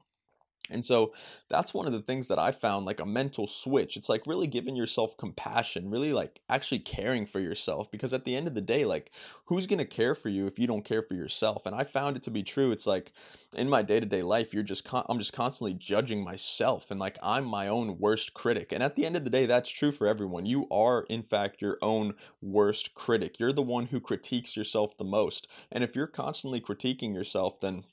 And 0.70 0.84
so 0.84 1.14
that's 1.50 1.74
one 1.74 1.88
of 1.88 1.94
the 1.94 2.02
things 2.02 2.28
that 2.30 2.40
I 2.40 2.52
found 2.52 2.86
like 2.86 3.02
a 3.02 3.06
mental 3.06 3.48
switch. 3.48 3.98
It's 3.98 4.08
like 4.08 4.26
really 4.26 4.48
giving 4.48 4.76
yourself 4.76 5.18
compassion, 5.18 5.90
really 5.90 6.14
like 6.14 6.40
actually 6.50 6.80
caring 6.80 7.26
for 7.26 7.40
yourself 7.40 7.92
because 7.92 8.14
at 8.14 8.24
the 8.24 8.36
end 8.36 8.48
of 8.48 8.56
the 8.56 8.62
day, 8.62 8.86
like 8.86 9.12
who's 9.46 9.68
going 9.68 9.80
to 9.80 9.86
care 9.86 10.16
for 10.16 10.30
you 10.30 10.48
if 10.48 10.58
you 10.58 10.66
don't 10.66 10.86
care 10.86 11.02
for 11.02 11.16
yourself? 11.16 11.66
And 11.66 11.76
I 11.76 11.84
found 11.84 12.16
it 12.16 12.24
to 12.24 12.32
be 12.32 12.44
true. 12.44 12.72
It's 12.72 12.88
like 12.88 13.12
in 13.58 13.70
my 13.70 13.82
day-to-day 13.82 14.22
life, 14.22 14.54
you're 14.54 14.64
just 14.64 14.86
con- 14.86 15.06
I'm 15.10 15.20
just 15.20 15.34
constantly 15.34 15.74
judging 15.74 16.24
myself 16.24 16.90
and 16.92 17.00
like 17.00 17.18
I'm 17.22 17.46
my 17.46 17.68
own 17.68 18.00
worst 18.00 18.34
critic. 18.34 18.72
And 18.72 18.82
at 18.82 18.96
the 18.96 19.06
end 19.06 19.18
of 19.18 19.26
the 19.26 19.30
day, 19.30 19.46
that's 19.46 19.70
true 19.70 19.92
for 19.92 20.08
everyone. 20.08 20.46
You 20.46 20.68
are 20.72 21.06
in 21.10 21.24
fact 21.24 21.62
your 21.62 21.78
own 21.82 22.14
worst 22.42 22.94
critic. 22.94 23.38
You're 23.38 23.52
the 23.52 23.62
one 23.62 23.88
who 23.88 24.00
critiques 24.00 24.56
yourself 24.56 24.98
the 24.98 25.04
most. 25.04 25.48
And 25.72 25.84
if 25.84 25.94
you're 25.96 26.08
constantly 26.08 26.62
critiquing 26.62 27.14
yourself, 27.14 27.60
then 27.60 27.84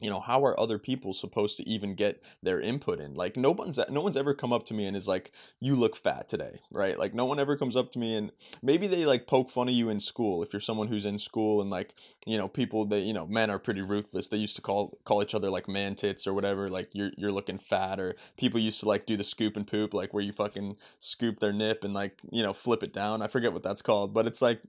you 0.00 0.10
know 0.10 0.20
how 0.20 0.44
are 0.44 0.58
other 0.58 0.78
people 0.78 1.12
supposed 1.12 1.56
to 1.58 1.68
even 1.68 1.94
get 1.94 2.22
their 2.42 2.60
input 2.60 3.00
in? 3.00 3.14
Like 3.14 3.36
no 3.36 3.50
one's 3.50 3.78
no 3.88 4.00
one's 4.00 4.16
ever 4.16 4.34
come 4.34 4.52
up 4.52 4.64
to 4.66 4.74
me 4.74 4.86
and 4.86 4.96
is 4.96 5.08
like 5.08 5.32
you 5.60 5.76
look 5.76 5.96
fat 5.96 6.28
today 6.28 6.60
right? 6.70 6.98
Like 6.98 7.14
no 7.14 7.24
one 7.24 7.40
ever 7.40 7.56
comes 7.56 7.76
up 7.76 7.92
to 7.92 7.98
me 7.98 8.16
and 8.16 8.32
maybe 8.62 8.86
they 8.86 9.04
like 9.04 9.26
poke 9.26 9.50
fun 9.50 9.68
of 9.68 9.74
you 9.74 9.88
in 9.88 10.00
school 10.00 10.42
if 10.42 10.52
you're 10.52 10.60
someone 10.60 10.88
who's 10.88 11.04
in 11.04 11.18
school 11.18 11.60
and 11.60 11.70
like 11.70 11.94
you 12.26 12.38
know 12.38 12.48
people 12.48 12.84
that 12.86 13.00
you 13.00 13.12
know 13.12 13.26
men 13.26 13.50
are 13.50 13.58
pretty 13.58 13.82
ruthless. 13.82 14.28
They 14.28 14.36
used 14.36 14.56
to 14.56 14.62
call 14.62 14.98
call 15.04 15.22
each 15.22 15.34
other 15.34 15.50
like 15.50 15.68
man 15.68 15.94
tits 15.94 16.26
or 16.26 16.34
whatever 16.34 16.68
like 16.68 16.90
you're 16.92 17.10
you're 17.16 17.32
looking 17.32 17.58
fat 17.58 18.00
or 18.00 18.14
people 18.36 18.60
used 18.60 18.80
to 18.80 18.88
like 18.88 19.06
do 19.06 19.16
the 19.16 19.24
scoop 19.24 19.56
and 19.56 19.66
poop 19.66 19.94
like 19.94 20.14
where 20.14 20.22
you 20.22 20.32
fucking 20.32 20.76
scoop 20.98 21.40
their 21.40 21.52
nip 21.52 21.84
and 21.84 21.94
like 21.94 22.18
you 22.30 22.42
know 22.42 22.52
flip 22.52 22.82
it 22.82 22.92
down. 22.92 23.22
I 23.22 23.28
forget 23.28 23.52
what 23.52 23.62
that's 23.62 23.82
called 23.82 24.14
but 24.14 24.26
it's 24.26 24.42
like 24.42 24.60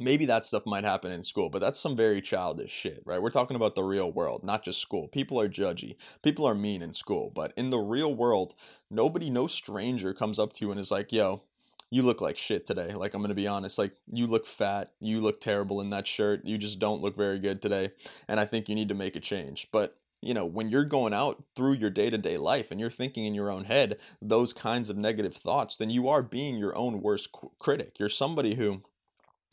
maybe 0.00 0.26
that 0.26 0.46
stuff 0.46 0.66
might 0.66 0.84
happen 0.84 1.12
in 1.12 1.22
school, 1.22 1.50
but 1.50 1.60
that's 1.60 1.78
some 1.78 1.94
very 1.94 2.20
childish 2.20 2.70
shit, 2.70 3.02
right? 3.04 3.20
We're 3.20 3.30
talking 3.30 3.56
about 3.56 3.74
the 3.74 3.84
real 3.84 4.10
world, 4.10 4.42
not 4.42 4.64
just 4.64 4.80
school. 4.80 5.08
People 5.08 5.40
are 5.40 5.48
judgy. 5.48 5.96
People 6.22 6.46
are 6.46 6.54
mean 6.54 6.82
in 6.82 6.94
school, 6.94 7.30
but 7.34 7.52
in 7.56 7.70
the 7.70 7.78
real 7.78 8.14
world, 8.14 8.54
nobody, 8.90 9.30
no 9.30 9.46
stranger 9.46 10.14
comes 10.14 10.38
up 10.38 10.54
to 10.54 10.64
you 10.64 10.70
and 10.70 10.80
is 10.80 10.90
like, 10.90 11.12
yo, 11.12 11.42
you 11.90 12.02
look 12.02 12.20
like 12.20 12.38
shit 12.38 12.64
today. 12.64 12.94
Like, 12.94 13.14
I'm 13.14 13.20
going 13.20 13.30
to 13.30 13.34
be 13.34 13.48
honest. 13.48 13.76
Like, 13.76 13.92
you 14.10 14.26
look 14.26 14.46
fat. 14.46 14.92
You 15.00 15.20
look 15.20 15.40
terrible 15.40 15.80
in 15.80 15.90
that 15.90 16.06
shirt. 16.06 16.44
You 16.44 16.56
just 16.56 16.78
don't 16.78 17.02
look 17.02 17.16
very 17.16 17.38
good 17.40 17.60
today. 17.60 17.90
And 18.28 18.38
I 18.38 18.44
think 18.44 18.68
you 18.68 18.74
need 18.74 18.88
to 18.88 18.94
make 18.94 19.16
a 19.16 19.20
change. 19.20 19.68
But 19.72 19.96
you 20.22 20.34
know, 20.34 20.44
when 20.44 20.68
you're 20.68 20.84
going 20.84 21.14
out 21.14 21.42
through 21.56 21.74
your 21.74 21.90
day 21.90 22.10
to 22.10 22.18
day 22.18 22.36
life 22.36 22.70
and 22.70 22.78
you're 22.78 22.90
thinking 22.90 23.24
in 23.24 23.34
your 23.34 23.50
own 23.50 23.64
head 23.64 23.96
those 24.20 24.52
kinds 24.52 24.90
of 24.90 24.96
negative 24.96 25.34
thoughts, 25.34 25.76
then 25.76 25.90
you 25.90 26.08
are 26.08 26.22
being 26.22 26.56
your 26.56 26.76
own 26.76 27.00
worst 27.00 27.30
critic. 27.58 27.98
You're 27.98 28.10
somebody 28.10 28.54
who 28.54 28.82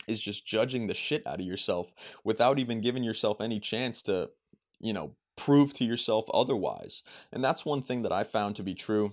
is 0.08 0.20
just 0.20 0.46
judging 0.46 0.86
the 0.86 0.94
shit 0.94 1.26
out 1.26 1.40
of 1.40 1.46
yourself 1.46 1.94
without 2.24 2.58
even 2.58 2.80
giving 2.80 3.04
yourself 3.04 3.40
any 3.40 3.60
chance 3.60 4.02
to, 4.02 4.30
you 4.80 4.92
know, 4.92 5.14
prove 5.36 5.72
to 5.74 5.84
yourself 5.84 6.26
otherwise. 6.34 7.02
And 7.32 7.42
that's 7.42 7.64
one 7.64 7.82
thing 7.82 8.02
that 8.02 8.12
I 8.12 8.24
found 8.24 8.56
to 8.56 8.62
be 8.62 8.74
true 8.74 9.12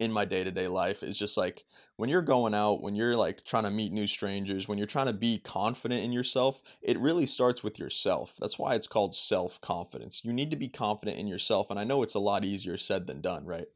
in 0.00 0.10
my 0.10 0.24
day-to-day 0.24 0.66
life 0.66 1.02
is 1.02 1.16
just 1.16 1.36
like 1.36 1.64
when 1.96 2.08
you're 2.08 2.22
going 2.22 2.54
out 2.54 2.80
when 2.80 2.94
you're 2.96 3.14
like 3.14 3.44
trying 3.44 3.64
to 3.64 3.70
meet 3.70 3.92
new 3.92 4.06
strangers 4.06 4.66
when 4.66 4.78
you're 4.78 4.86
trying 4.86 5.06
to 5.06 5.12
be 5.12 5.38
confident 5.38 6.02
in 6.02 6.10
yourself 6.10 6.62
it 6.80 6.98
really 6.98 7.26
starts 7.26 7.62
with 7.62 7.78
yourself. 7.78 8.32
That's 8.40 8.58
why 8.58 8.74
it's 8.74 8.86
called 8.86 9.14
self-confidence. 9.14 10.24
You 10.24 10.32
need 10.32 10.50
to 10.50 10.56
be 10.56 10.68
confident 10.68 11.18
in 11.18 11.26
yourself 11.26 11.70
and 11.70 11.78
i 11.78 11.84
know 11.84 12.02
it's 12.02 12.14
a 12.14 12.18
lot 12.18 12.46
easier 12.46 12.78
said 12.78 13.06
than 13.06 13.20
done 13.20 13.44
right? 13.44 13.66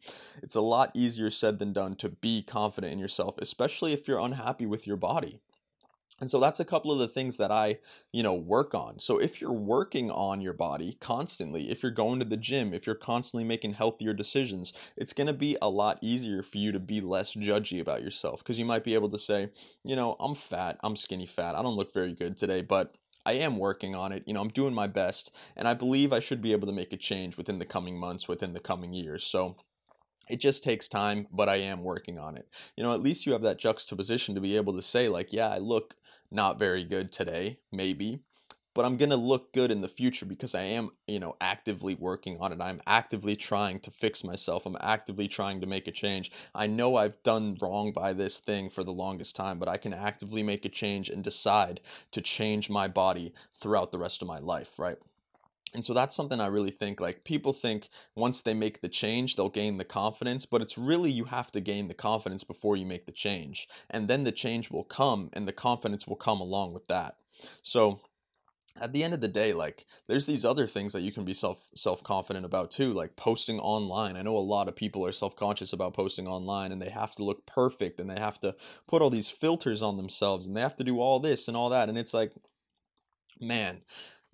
It's 0.42 0.54
a 0.54 0.62
lot 0.62 0.90
easier 0.94 1.30
said 1.30 1.58
than 1.58 1.74
done 1.74 1.94
to 1.96 2.08
be 2.08 2.42
confident 2.42 2.94
in 2.94 2.98
yourself 2.98 3.36
especially 3.38 3.92
if 3.92 4.08
you're 4.08 4.18
unhappy 4.18 4.64
with 4.64 4.86
your 4.86 4.96
body 4.96 5.40
And 6.20 6.30
so 6.30 6.38
that's 6.38 6.60
a 6.60 6.64
couple 6.64 6.92
of 6.92 6.98
the 6.98 7.08
things 7.08 7.36
that 7.38 7.50
I, 7.50 7.78
you 8.12 8.22
know, 8.22 8.34
work 8.34 8.74
on. 8.74 8.98
So 8.98 9.18
if 9.18 9.40
you're 9.40 9.52
working 9.52 10.10
on 10.10 10.40
your 10.40 10.52
body 10.52 10.96
constantly, 11.00 11.70
if 11.70 11.82
you're 11.82 11.92
going 11.92 12.20
to 12.20 12.24
the 12.24 12.36
gym, 12.36 12.72
if 12.72 12.86
you're 12.86 12.94
constantly 12.94 13.44
making 13.44 13.74
healthier 13.74 14.14
decisions, 14.14 14.72
it's 14.96 15.12
going 15.12 15.26
to 15.26 15.32
be 15.32 15.56
a 15.60 15.68
lot 15.68 15.98
easier 16.00 16.42
for 16.42 16.58
you 16.58 16.72
to 16.72 16.80
be 16.80 17.00
less 17.00 17.34
judgy 17.34 17.80
about 17.80 18.02
yourself 18.02 18.38
because 18.38 18.58
you 18.58 18.64
might 18.64 18.84
be 18.84 18.94
able 18.94 19.10
to 19.10 19.18
say, 19.18 19.50
you 19.82 19.96
know, 19.96 20.16
I'm 20.20 20.34
fat, 20.34 20.78
I'm 20.84 20.96
skinny 20.96 21.26
fat, 21.26 21.56
I 21.56 21.62
don't 21.62 21.76
look 21.76 21.92
very 21.92 22.12
good 22.12 22.36
today, 22.36 22.62
but 22.62 22.94
I 23.26 23.32
am 23.34 23.58
working 23.58 23.94
on 23.94 24.12
it. 24.12 24.22
You 24.26 24.34
know, 24.34 24.40
I'm 24.40 24.48
doing 24.48 24.74
my 24.74 24.86
best, 24.86 25.32
and 25.56 25.66
I 25.66 25.74
believe 25.74 26.12
I 26.12 26.20
should 26.20 26.42
be 26.42 26.52
able 26.52 26.66
to 26.66 26.74
make 26.74 26.92
a 26.92 26.96
change 26.96 27.36
within 27.36 27.58
the 27.58 27.64
coming 27.64 27.98
months, 27.98 28.28
within 28.28 28.52
the 28.52 28.60
coming 28.60 28.92
years. 28.92 29.24
So 29.24 29.56
it 30.28 30.40
just 30.40 30.62
takes 30.62 30.88
time, 30.88 31.26
but 31.32 31.48
I 31.48 31.56
am 31.56 31.82
working 31.82 32.18
on 32.18 32.36
it. 32.36 32.48
You 32.76 32.84
know, 32.84 32.92
at 32.92 33.02
least 33.02 33.26
you 33.26 33.32
have 33.32 33.42
that 33.42 33.58
juxtaposition 33.58 34.34
to 34.34 34.40
be 34.40 34.56
able 34.56 34.74
to 34.74 34.82
say, 34.82 35.08
like, 35.08 35.32
yeah, 35.32 35.48
I 35.48 35.58
look 35.58 35.94
not 36.34 36.58
very 36.58 36.84
good 36.84 37.12
today, 37.12 37.58
maybe, 37.72 38.20
but 38.74 38.84
I'm 38.84 38.96
going 38.96 39.10
to 39.10 39.16
look 39.16 39.52
good 39.52 39.70
in 39.70 39.80
the 39.80 39.88
future 39.88 40.26
because 40.26 40.54
I 40.54 40.62
am, 40.62 40.90
you 41.06 41.20
know, 41.20 41.36
actively 41.40 41.94
working 41.94 42.38
on 42.40 42.52
it. 42.52 42.60
I'm 42.60 42.80
actively 42.86 43.36
trying 43.36 43.78
to 43.80 43.90
fix 43.90 44.24
myself. 44.24 44.66
I'm 44.66 44.76
actively 44.80 45.28
trying 45.28 45.60
to 45.60 45.66
make 45.66 45.86
a 45.86 45.92
change. 45.92 46.32
I 46.54 46.66
know 46.66 46.96
I've 46.96 47.22
done 47.22 47.56
wrong 47.62 47.92
by 47.92 48.12
this 48.12 48.38
thing 48.38 48.68
for 48.68 48.82
the 48.82 48.92
longest 48.92 49.36
time, 49.36 49.60
but 49.60 49.68
I 49.68 49.76
can 49.76 49.94
actively 49.94 50.42
make 50.42 50.64
a 50.64 50.68
change 50.68 51.08
and 51.08 51.22
decide 51.22 51.80
to 52.10 52.20
change 52.20 52.68
my 52.68 52.88
body 52.88 53.32
throughout 53.56 53.92
the 53.92 53.98
rest 53.98 54.20
of 54.20 54.28
my 54.28 54.38
life, 54.38 54.78
right? 54.78 54.98
And 55.74 55.84
so 55.84 55.92
that's 55.92 56.14
something 56.14 56.40
I 56.40 56.46
really 56.46 56.70
think 56.70 57.00
like 57.00 57.24
people 57.24 57.52
think 57.52 57.88
once 58.14 58.40
they 58.40 58.54
make 58.54 58.80
the 58.80 58.88
change, 58.88 59.34
they'll 59.34 59.48
gain 59.48 59.78
the 59.78 59.84
confidence, 59.84 60.46
but 60.46 60.62
it's 60.62 60.78
really 60.78 61.10
you 61.10 61.24
have 61.24 61.50
to 61.52 61.60
gain 61.60 61.88
the 61.88 61.94
confidence 61.94 62.44
before 62.44 62.76
you 62.76 62.86
make 62.86 63.06
the 63.06 63.12
change. 63.12 63.68
And 63.90 64.08
then 64.08 64.24
the 64.24 64.32
change 64.32 64.70
will 64.70 64.84
come 64.84 65.30
and 65.32 65.48
the 65.48 65.52
confidence 65.52 66.06
will 66.06 66.16
come 66.16 66.40
along 66.40 66.74
with 66.74 66.86
that. 66.86 67.16
So 67.62 68.00
at 68.80 68.92
the 68.92 69.04
end 69.04 69.14
of 69.14 69.20
the 69.20 69.28
day 69.28 69.52
like 69.52 69.86
there's 70.08 70.26
these 70.26 70.44
other 70.44 70.66
things 70.66 70.92
that 70.92 71.02
you 71.02 71.12
can 71.12 71.24
be 71.24 71.34
self 71.34 71.68
self 71.74 72.02
confident 72.02 72.44
about 72.44 72.70
too 72.70 72.92
like 72.92 73.14
posting 73.16 73.60
online 73.60 74.16
i 74.16 74.22
know 74.22 74.36
a 74.36 74.38
lot 74.38 74.68
of 74.68 74.74
people 74.74 75.06
are 75.06 75.12
self 75.12 75.36
conscious 75.36 75.72
about 75.72 75.94
posting 75.94 76.26
online 76.26 76.72
and 76.72 76.82
they 76.82 76.90
have 76.90 77.14
to 77.14 77.22
look 77.24 77.46
perfect 77.46 78.00
and 78.00 78.10
they 78.10 78.18
have 78.18 78.40
to 78.40 78.54
put 78.88 79.00
all 79.00 79.10
these 79.10 79.28
filters 79.28 79.80
on 79.80 79.96
themselves 79.96 80.46
and 80.46 80.56
they 80.56 80.60
have 80.60 80.76
to 80.76 80.84
do 80.84 81.00
all 81.00 81.20
this 81.20 81.46
and 81.46 81.56
all 81.56 81.70
that 81.70 81.88
and 81.88 81.96
it's 81.96 82.14
like 82.14 82.32
man 83.40 83.80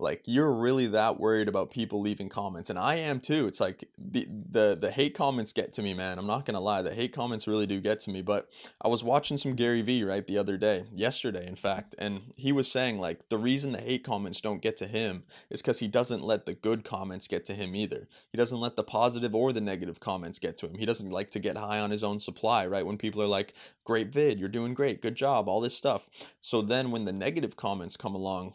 like 0.01 0.21
you're 0.25 0.51
really 0.51 0.87
that 0.87 1.19
worried 1.19 1.47
about 1.47 1.69
people 1.69 2.01
leaving 2.01 2.27
comments 2.27 2.69
and 2.69 2.79
i 2.79 2.95
am 2.95 3.19
too 3.19 3.47
it's 3.47 3.59
like 3.59 3.87
the 3.97 4.27
the 4.49 4.77
the 4.79 4.91
hate 4.91 5.13
comments 5.13 5.53
get 5.53 5.71
to 5.73 5.81
me 5.81 5.93
man 5.93 6.17
i'm 6.17 6.27
not 6.27 6.45
gonna 6.45 6.59
lie 6.59 6.81
the 6.81 6.93
hate 6.93 7.13
comments 7.13 7.47
really 7.47 7.67
do 7.67 7.79
get 7.79 7.99
to 7.99 8.09
me 8.09 8.21
but 8.21 8.49
i 8.81 8.87
was 8.87 9.03
watching 9.03 9.37
some 9.37 9.55
gary 9.55 9.81
vee 9.81 10.03
right 10.03 10.27
the 10.27 10.37
other 10.37 10.57
day 10.57 10.83
yesterday 10.93 11.45
in 11.47 11.55
fact 11.55 11.95
and 11.99 12.21
he 12.35 12.51
was 12.51 12.69
saying 12.69 12.99
like 12.99 13.29
the 13.29 13.37
reason 13.37 13.71
the 13.71 13.81
hate 13.81 14.03
comments 14.03 14.41
don't 14.41 14.61
get 14.61 14.75
to 14.75 14.87
him 14.87 15.23
is 15.49 15.61
because 15.61 15.79
he 15.79 15.87
doesn't 15.87 16.23
let 16.23 16.45
the 16.45 16.53
good 16.53 16.83
comments 16.83 17.27
get 17.27 17.45
to 17.45 17.53
him 17.53 17.75
either 17.75 18.07
he 18.31 18.37
doesn't 18.37 18.59
let 18.59 18.75
the 18.75 18.83
positive 18.83 19.35
or 19.35 19.53
the 19.53 19.61
negative 19.61 19.99
comments 19.99 20.39
get 20.39 20.57
to 20.57 20.65
him 20.65 20.75
he 20.75 20.85
doesn't 20.85 21.11
like 21.11 21.29
to 21.29 21.39
get 21.39 21.57
high 21.57 21.79
on 21.79 21.91
his 21.91 22.03
own 22.03 22.19
supply 22.19 22.65
right 22.65 22.85
when 22.85 22.97
people 22.97 23.21
are 23.21 23.27
like 23.27 23.53
great 23.85 24.11
vid 24.11 24.39
you're 24.39 24.49
doing 24.49 24.73
great 24.73 25.01
good 25.01 25.15
job 25.15 25.47
all 25.47 25.61
this 25.61 25.77
stuff 25.77 26.09
so 26.41 26.61
then 26.61 26.91
when 26.91 27.05
the 27.05 27.13
negative 27.13 27.55
comments 27.55 27.95
come 27.95 28.15
along 28.15 28.53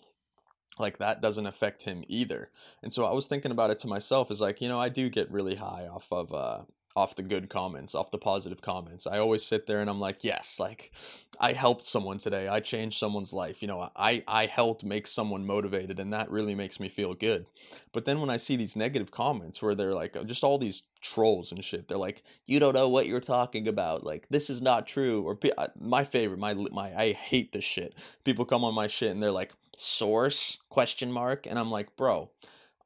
like 0.79 0.99
that 0.99 1.21
doesn't 1.21 1.47
affect 1.47 1.83
him 1.83 2.05
either. 2.09 2.51
And 2.83 2.93
so 2.93 3.05
I 3.05 3.13
was 3.13 3.27
thinking 3.27 3.51
about 3.51 3.71
it 3.71 3.79
to 3.81 3.89
myself 3.89 4.31
is 4.31 4.41
like, 4.41 4.61
you 4.61 4.69
know, 4.69 4.81
I 4.81 4.89
do 4.89 5.09
get 5.09 5.31
really 5.31 5.57
high 5.57 5.89
off 5.89 6.07
of 6.11 6.33
uh 6.33 6.63
off 6.97 7.15
the 7.15 7.23
good 7.23 7.51
comments, 7.51 7.95
off 7.95 8.11
the 8.11 8.19
positive 8.19 8.63
comments. 8.63 9.07
I 9.07 9.19
always 9.19 9.45
sit 9.45 9.67
there 9.67 9.81
and 9.81 9.91
I'm 9.91 10.01
like, 10.01 10.25
yes, 10.25 10.59
like 10.59 10.93
I 11.39 11.53
helped 11.53 11.85
someone 11.85 12.17
today. 12.17 12.49
I 12.49 12.61
changed 12.61 12.99
someone's 12.99 13.35
life. 13.35 13.61
You 13.61 13.69
know, 13.69 13.91
I 13.95 14.25
I 14.27 14.47
helped 14.47 14.83
make 14.83 15.07
someone 15.07 15.47
motivated 15.47 16.01
and 16.01 16.13
that 16.13 16.31
really 16.31 16.55
makes 16.55 16.81
me 16.81 16.89
feel 16.89 17.15
good. 17.15 17.47
But 17.93 18.07
then 18.07 18.21
when 18.21 18.31
I 18.31 18.39
see 18.39 18.57
these 18.57 18.77
negative 18.77 19.11
comments 19.11 19.61
where 19.61 19.75
they're 19.75 19.95
like 19.95 20.17
uh, 20.17 20.25
just 20.25 20.43
all 20.43 20.59
these 20.59 20.85
trolls 21.03 21.53
and 21.53 21.63
shit, 21.63 21.87
they're 21.87 21.99
like, 21.99 22.23
you 22.47 22.59
don't 22.59 22.75
know 22.75 22.89
what 22.89 23.07
you're 23.07 23.21
talking 23.21 23.69
about. 23.69 24.03
Like 24.03 24.27
this 24.31 24.49
is 24.49 24.63
not 24.63 24.87
true 24.87 25.23
or 25.23 25.39
uh, 25.59 25.69
my 25.79 26.03
favorite, 26.03 26.41
my 26.41 26.55
my 26.55 26.97
I 26.97 27.13
hate 27.13 27.53
this 27.53 27.65
shit. 27.65 27.95
People 28.25 28.47
come 28.47 28.65
on 28.65 28.75
my 28.75 28.87
shit 28.87 29.11
and 29.11 29.23
they're 29.23 29.31
like 29.31 29.53
source 29.77 30.59
question 30.71 31.13
mark 31.13 31.47
and 31.47 31.59
i'm 31.59 31.71
like 31.71 31.95
bro 31.97 32.31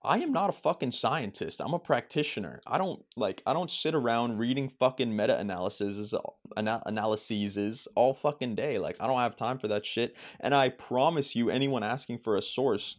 i 0.02 0.18
am 0.18 0.32
not 0.32 0.50
a 0.50 0.52
fucking 0.52 0.90
scientist 0.90 1.60
i'm 1.60 1.74
a 1.74 1.78
practitioner 1.78 2.60
i 2.66 2.78
don't 2.78 3.04
like 3.16 3.42
i 3.46 3.52
don't 3.52 3.70
sit 3.70 3.94
around 3.94 4.38
reading 4.38 4.68
fucking 4.68 5.14
meta-analyses 5.14 6.14
uh, 6.14 6.80
analyses 6.86 7.88
all 7.94 8.14
fucking 8.14 8.54
day 8.54 8.78
like 8.78 8.96
i 9.00 9.06
don't 9.06 9.18
have 9.18 9.36
time 9.36 9.58
for 9.58 9.68
that 9.68 9.84
shit 9.84 10.16
and 10.40 10.54
i 10.54 10.68
promise 10.68 11.34
you 11.34 11.50
anyone 11.50 11.82
asking 11.82 12.18
for 12.18 12.36
a 12.36 12.42
source 12.42 12.96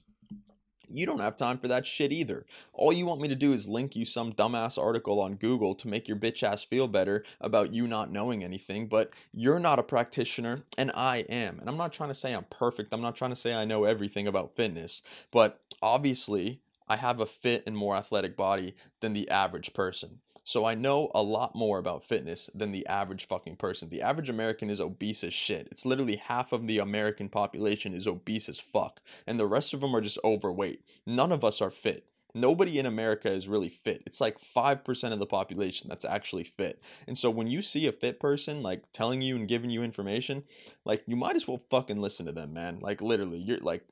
you 0.94 1.06
don't 1.06 1.20
have 1.20 1.36
time 1.38 1.58
for 1.58 1.68
that 1.70 1.86
shit 1.86 2.12
either. 2.12 2.46
All 2.74 2.92
you 2.92 3.06
want 3.06 3.22
me 3.22 3.28
to 3.30 3.36
do 3.36 3.54
is 3.54 3.68
link 3.68 3.96
you 3.96 4.06
some 4.06 4.34
dumbass 4.34 4.78
article 4.78 5.22
on 5.22 5.36
Google 5.36 5.76
to 5.76 5.88
make 5.88 6.08
your 6.08 6.18
bitch 6.18 6.44
ass 6.44 6.64
feel 6.64 6.88
better 6.88 7.24
about 7.40 7.74
you 7.74 7.88
not 7.88 8.12
knowing 8.12 8.44
anything, 8.44 8.88
but 8.88 9.12
you're 9.32 9.60
not 9.60 9.80
a 9.80 9.84
practitioner 9.84 10.64
and 10.78 10.92
I 10.94 11.20
am. 11.30 11.60
And 11.60 11.70
I'm 11.70 11.78
not 11.78 11.94
trying 11.94 12.10
to 12.10 12.16
say 12.16 12.34
I'm 12.34 12.46
perfect. 12.50 12.94
I'm 12.94 13.02
not 13.02 13.16
trying 13.16 13.32
to 13.32 13.36
say 13.36 13.54
I 13.54 13.66
know 13.66 13.86
everything 13.86 14.28
about 14.28 14.56
fitness, 14.56 15.02
but 15.32 15.62
obviously 15.82 16.62
I 16.88 16.96
have 16.98 17.20
a 17.20 17.26
fit 17.26 17.64
and 17.66 17.76
more 17.76 17.96
athletic 17.96 18.36
body 18.36 18.76
than 19.00 19.14
the 19.14 19.30
average 19.30 19.74
person. 19.74 20.20
So 20.44 20.66
I 20.66 20.74
know 20.74 21.12
a 21.14 21.22
lot 21.22 21.56
more 21.56 21.78
about 21.78 22.04
fitness 22.04 22.50
than 22.56 22.72
the 22.72 22.86
average 22.88 23.28
fucking 23.28 23.58
person. 23.58 23.90
The 23.90 24.02
average 24.02 24.30
American 24.30 24.70
is 24.70 24.82
obese 24.82 25.24
as 25.24 25.34
shit. 25.34 25.68
It's 25.72 25.86
literally 25.86 26.16
half 26.16 26.52
of 26.52 26.68
the 26.68 26.80
American 26.80 27.30
population 27.30 27.94
is 27.94 28.08
obese 28.08 28.50
as 28.50 28.60
fuck, 28.60 29.00
and 29.28 29.40
the 29.40 29.48
rest 29.48 29.74
of 29.74 29.82
them 29.82 29.96
are 29.96 30.02
just 30.02 30.20
overweight. 30.24 30.84
None 31.06 31.32
of 31.32 31.44
us 31.44 31.62
are 31.62 31.70
fit. 31.70 32.08
Nobody 32.34 32.80
in 32.80 32.86
America 32.86 33.30
is 33.30 33.50
really 33.50 33.70
fit. 33.70 34.04
It's 34.06 34.22
like 34.22 34.40
5% 34.40 35.14
of 35.14 35.20
the 35.20 35.26
population 35.26 35.90
that's 35.90 36.06
actually 36.06 36.46
fit. 36.46 36.82
And 37.06 37.18
so 37.18 37.30
when 37.30 37.48
you 37.48 37.62
see 37.62 37.88
a 37.88 37.92
fit 37.92 38.20
person 38.20 38.64
like 38.64 38.84
telling 38.94 39.22
you 39.22 39.36
and 39.36 39.48
giving 39.48 39.70
you 39.70 39.84
information, 39.84 40.44
like 40.86 41.04
you 41.08 41.18
might 41.18 41.36
as 41.36 41.48
well 41.48 41.62
fucking 41.70 42.00
listen 42.00 42.26
to 42.28 42.32
them, 42.32 42.54
man. 42.54 42.80
Like 42.82 43.02
literally, 43.02 43.38
you're 43.38 43.60
like 43.60 43.86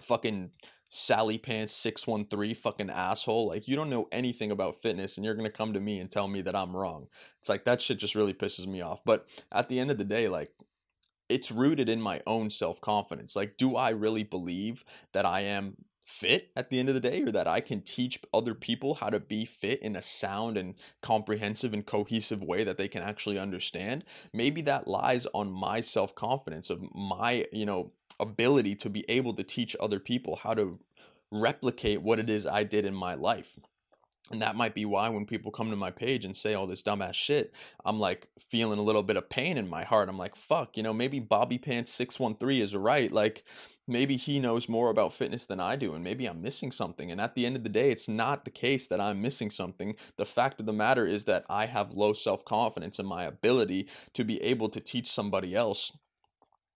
fucking 0.00 0.50
Sally 0.94 1.38
Pants 1.38 1.72
613 1.72 2.54
fucking 2.54 2.90
asshole. 2.90 3.48
Like, 3.48 3.66
you 3.66 3.76
don't 3.76 3.88
know 3.88 4.08
anything 4.12 4.50
about 4.50 4.82
fitness 4.82 5.16
and 5.16 5.24
you're 5.24 5.34
going 5.34 5.46
to 5.46 5.50
come 5.50 5.72
to 5.72 5.80
me 5.80 6.00
and 6.00 6.10
tell 6.10 6.28
me 6.28 6.42
that 6.42 6.54
I'm 6.54 6.76
wrong. 6.76 7.08
It's 7.40 7.48
like 7.48 7.64
that 7.64 7.80
shit 7.80 7.98
just 7.98 8.14
really 8.14 8.34
pisses 8.34 8.66
me 8.66 8.82
off. 8.82 9.00
But 9.02 9.26
at 9.50 9.70
the 9.70 9.80
end 9.80 9.90
of 9.90 9.96
the 9.96 10.04
day, 10.04 10.28
like, 10.28 10.52
it's 11.30 11.50
rooted 11.50 11.88
in 11.88 12.02
my 12.02 12.20
own 12.26 12.50
self 12.50 12.78
confidence. 12.82 13.34
Like, 13.34 13.56
do 13.56 13.74
I 13.74 13.88
really 13.88 14.22
believe 14.22 14.84
that 15.14 15.24
I 15.24 15.40
am 15.40 15.78
fit 16.04 16.50
at 16.56 16.68
the 16.68 16.78
end 16.78 16.90
of 16.90 16.94
the 16.94 17.00
day 17.00 17.22
or 17.22 17.30
that 17.30 17.48
I 17.48 17.60
can 17.60 17.80
teach 17.80 18.20
other 18.34 18.54
people 18.54 18.94
how 18.94 19.08
to 19.08 19.18
be 19.18 19.46
fit 19.46 19.80
in 19.80 19.96
a 19.96 20.02
sound 20.02 20.58
and 20.58 20.74
comprehensive 21.00 21.72
and 21.72 21.86
cohesive 21.86 22.44
way 22.44 22.64
that 22.64 22.76
they 22.76 22.88
can 22.88 23.02
actually 23.02 23.38
understand 23.38 24.04
maybe 24.32 24.60
that 24.62 24.88
lies 24.88 25.26
on 25.32 25.50
my 25.50 25.80
self-confidence 25.80 26.70
of 26.70 26.82
my 26.94 27.46
you 27.52 27.64
know 27.64 27.92
ability 28.20 28.74
to 28.76 28.90
be 28.90 29.04
able 29.08 29.34
to 29.34 29.42
teach 29.42 29.76
other 29.80 29.98
people 29.98 30.36
how 30.36 30.54
to 30.54 30.78
replicate 31.30 32.02
what 32.02 32.18
it 32.18 32.28
is 32.28 32.46
I 32.46 32.62
did 32.62 32.84
in 32.84 32.94
my 32.94 33.14
life 33.14 33.56
and 34.32 34.40
that 34.40 34.56
might 34.56 34.74
be 34.74 34.86
why 34.86 35.08
when 35.10 35.26
people 35.26 35.52
come 35.52 35.70
to 35.70 35.76
my 35.76 35.90
page 35.90 36.24
and 36.24 36.36
say 36.36 36.54
all 36.54 36.66
this 36.66 36.82
dumbass 36.82 37.14
shit, 37.14 37.52
I'm 37.84 38.00
like 38.00 38.26
feeling 38.50 38.78
a 38.78 38.82
little 38.82 39.02
bit 39.02 39.18
of 39.18 39.28
pain 39.28 39.58
in 39.58 39.68
my 39.68 39.84
heart. 39.84 40.08
I'm 40.08 40.18
like, 40.18 40.34
fuck, 40.34 40.76
you 40.76 40.82
know, 40.82 40.94
maybe 40.94 41.20
Bobby 41.20 41.58
Pants 41.58 41.92
613 41.92 42.62
is 42.62 42.74
right. 42.74 43.12
Like, 43.12 43.44
maybe 43.86 44.16
he 44.16 44.38
knows 44.38 44.68
more 44.68 44.90
about 44.90 45.12
fitness 45.12 45.44
than 45.44 45.60
I 45.60 45.76
do, 45.76 45.94
and 45.94 46.02
maybe 46.02 46.26
I'm 46.26 46.40
missing 46.40 46.72
something. 46.72 47.10
And 47.10 47.20
at 47.20 47.34
the 47.34 47.44
end 47.44 47.56
of 47.56 47.64
the 47.64 47.68
day, 47.68 47.90
it's 47.90 48.08
not 48.08 48.44
the 48.44 48.50
case 48.50 48.86
that 48.88 49.00
I'm 49.00 49.20
missing 49.20 49.50
something. 49.50 49.96
The 50.16 50.24
fact 50.24 50.60
of 50.60 50.66
the 50.66 50.72
matter 50.72 51.06
is 51.06 51.24
that 51.24 51.44
I 51.50 51.66
have 51.66 51.92
low 51.92 52.14
self 52.14 52.44
confidence 52.44 52.98
in 52.98 53.06
my 53.06 53.24
ability 53.24 53.88
to 54.14 54.24
be 54.24 54.42
able 54.42 54.70
to 54.70 54.80
teach 54.80 55.10
somebody 55.10 55.54
else 55.54 55.92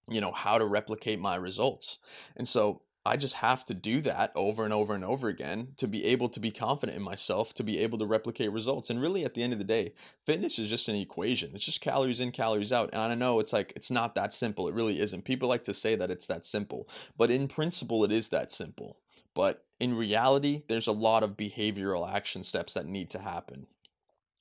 you 0.08 0.20
know 0.20 0.32
how 0.32 0.58
to 0.58 0.66
replicate 0.66 1.18
my 1.18 1.36
results 1.36 1.98
and 2.36 2.46
so 2.46 2.82
I 3.06 3.16
just 3.16 3.34
have 3.36 3.64
to 3.66 3.74
do 3.74 4.00
that 4.00 4.32
over 4.34 4.64
and 4.64 4.72
over 4.72 4.92
and 4.92 5.04
over 5.04 5.28
again 5.28 5.68
to 5.76 5.86
be 5.86 6.04
able 6.06 6.28
to 6.30 6.40
be 6.40 6.50
confident 6.50 6.96
in 6.96 7.04
myself, 7.04 7.54
to 7.54 7.62
be 7.62 7.78
able 7.78 7.98
to 7.98 8.06
replicate 8.06 8.50
results. 8.50 8.90
And 8.90 9.00
really, 9.00 9.24
at 9.24 9.34
the 9.34 9.44
end 9.44 9.52
of 9.52 9.60
the 9.60 9.64
day, 9.64 9.94
fitness 10.24 10.58
is 10.58 10.68
just 10.68 10.88
an 10.88 10.96
equation. 10.96 11.52
It's 11.54 11.64
just 11.64 11.80
calories 11.80 12.18
in, 12.18 12.32
calories 12.32 12.72
out. 12.72 12.90
And 12.92 13.00
I 13.00 13.14
know 13.14 13.38
it's 13.38 13.52
like, 13.52 13.72
it's 13.76 13.92
not 13.92 14.16
that 14.16 14.34
simple. 14.34 14.66
It 14.66 14.74
really 14.74 15.00
isn't. 15.00 15.24
People 15.24 15.48
like 15.48 15.62
to 15.64 15.74
say 15.74 15.94
that 15.94 16.10
it's 16.10 16.26
that 16.26 16.46
simple, 16.46 16.88
but 17.16 17.30
in 17.30 17.46
principle, 17.46 18.02
it 18.02 18.10
is 18.10 18.28
that 18.30 18.52
simple. 18.52 18.98
But 19.34 19.64
in 19.78 19.96
reality, 19.96 20.62
there's 20.66 20.88
a 20.88 20.92
lot 20.92 21.22
of 21.22 21.36
behavioral 21.36 22.12
action 22.12 22.42
steps 22.42 22.74
that 22.74 22.86
need 22.86 23.10
to 23.10 23.20
happen. 23.20 23.68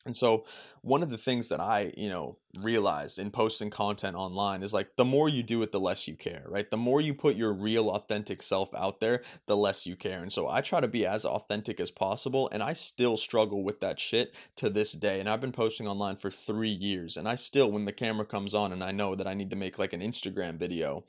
And 0.05 0.15
so 0.15 0.45
one 0.81 1.01
of 1.01 1.09
the 1.09 1.17
things 1.17 1.47
that 1.49 1.59
I, 1.59 1.91
you 1.97 2.09
know, 2.09 2.37
realized 2.59 3.17
in 3.17 3.31
posting 3.31 3.71
content 3.71 4.15
online 4.15 4.61
is 4.61 4.71
like 4.71 4.95
the 4.95 5.05
more 5.05 5.27
you 5.27 5.41
do 5.41 5.63
it, 5.63 5.71
the 5.71 5.79
less 5.79 6.07
you 6.07 6.15
care, 6.15 6.45
right? 6.47 6.69
The 6.69 6.77
more 6.77 7.01
you 7.01 7.13
put 7.13 7.35
your 7.35 7.53
real 7.53 7.89
authentic 7.89 8.43
self 8.43 8.73
out 8.75 8.99
there, 8.99 9.23
the 9.47 9.57
less 9.57 9.87
you 9.87 9.95
care. 9.95 10.21
And 10.21 10.31
so 10.31 10.47
I 10.47 10.61
try 10.61 10.79
to 10.79 10.87
be 10.87 11.07
as 11.07 11.25
authentic 11.25 11.79
as 11.79 11.89
possible. 11.89 12.49
And 12.51 12.61
I 12.61 12.73
still 12.73 13.17
struggle 13.17 13.63
with 13.63 13.79
that 13.79 13.99
shit 13.99 14.35
to 14.57 14.69
this 14.69 14.93
day. 14.93 15.19
And 15.19 15.27
I've 15.27 15.41
been 15.41 15.51
posting 15.51 15.87
online 15.87 16.17
for 16.17 16.29
three 16.29 16.69
years. 16.69 17.17
And 17.17 17.27
I 17.27 17.35
still, 17.35 17.71
when 17.71 17.85
the 17.85 17.91
camera 17.91 18.25
comes 18.25 18.53
on 18.53 18.71
and 18.71 18.83
I 18.83 18.91
know 18.91 19.15
that 19.15 19.27
I 19.27 19.33
need 19.33 19.49
to 19.49 19.55
make 19.55 19.79
like 19.79 19.93
an 19.93 20.01
Instagram 20.01 20.57
video, 20.57 21.03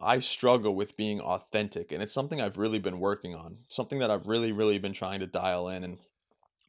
I 0.00 0.20
struggle 0.20 0.76
with 0.76 0.96
being 0.96 1.20
authentic. 1.20 1.90
And 1.90 2.00
it's 2.00 2.12
something 2.12 2.40
I've 2.40 2.56
really 2.56 2.78
been 2.78 3.00
working 3.00 3.34
on, 3.34 3.58
something 3.68 3.98
that 3.98 4.12
I've 4.12 4.28
really, 4.28 4.52
really 4.52 4.78
been 4.78 4.92
trying 4.92 5.18
to 5.20 5.26
dial 5.26 5.68
in. 5.68 5.82
And 5.82 5.98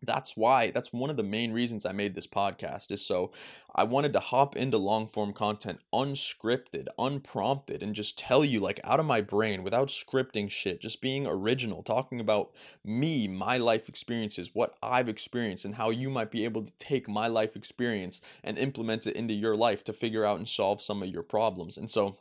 that's 0.01 0.37
why 0.37 0.71
that's 0.71 0.93
one 0.93 1.09
of 1.09 1.17
the 1.17 1.23
main 1.23 1.51
reasons 1.51 1.85
I 1.85 1.91
made 1.91 2.15
this 2.15 2.27
podcast 2.27 2.91
is 2.91 3.05
so 3.05 3.31
I 3.75 3.83
wanted 3.83 4.13
to 4.13 4.19
hop 4.19 4.55
into 4.55 4.77
long 4.77 5.07
form 5.07 5.33
content 5.33 5.79
unscripted, 5.93 6.87
unprompted 6.97 7.83
and 7.83 7.93
just 7.93 8.17
tell 8.17 8.43
you 8.43 8.59
like 8.59 8.79
out 8.83 8.99
of 8.99 9.05
my 9.05 9.21
brain 9.21 9.63
without 9.63 9.89
scripting 9.89 10.49
shit, 10.49 10.81
just 10.81 11.01
being 11.01 11.27
original, 11.27 11.83
talking 11.83 12.19
about 12.19 12.51
me, 12.83 13.27
my 13.27 13.57
life 13.57 13.89
experiences, 13.89 14.51
what 14.53 14.75
I've 14.81 15.09
experienced 15.09 15.65
and 15.65 15.75
how 15.75 15.89
you 15.89 16.09
might 16.09 16.31
be 16.31 16.45
able 16.45 16.63
to 16.63 16.71
take 16.79 17.07
my 17.07 17.27
life 17.27 17.55
experience 17.55 18.21
and 18.43 18.57
implement 18.57 19.07
it 19.07 19.15
into 19.15 19.33
your 19.33 19.55
life 19.55 19.83
to 19.85 19.93
figure 19.93 20.25
out 20.25 20.37
and 20.37 20.47
solve 20.47 20.81
some 20.81 21.03
of 21.03 21.09
your 21.09 21.23
problems. 21.23 21.77
And 21.77 21.89
so 21.89 22.17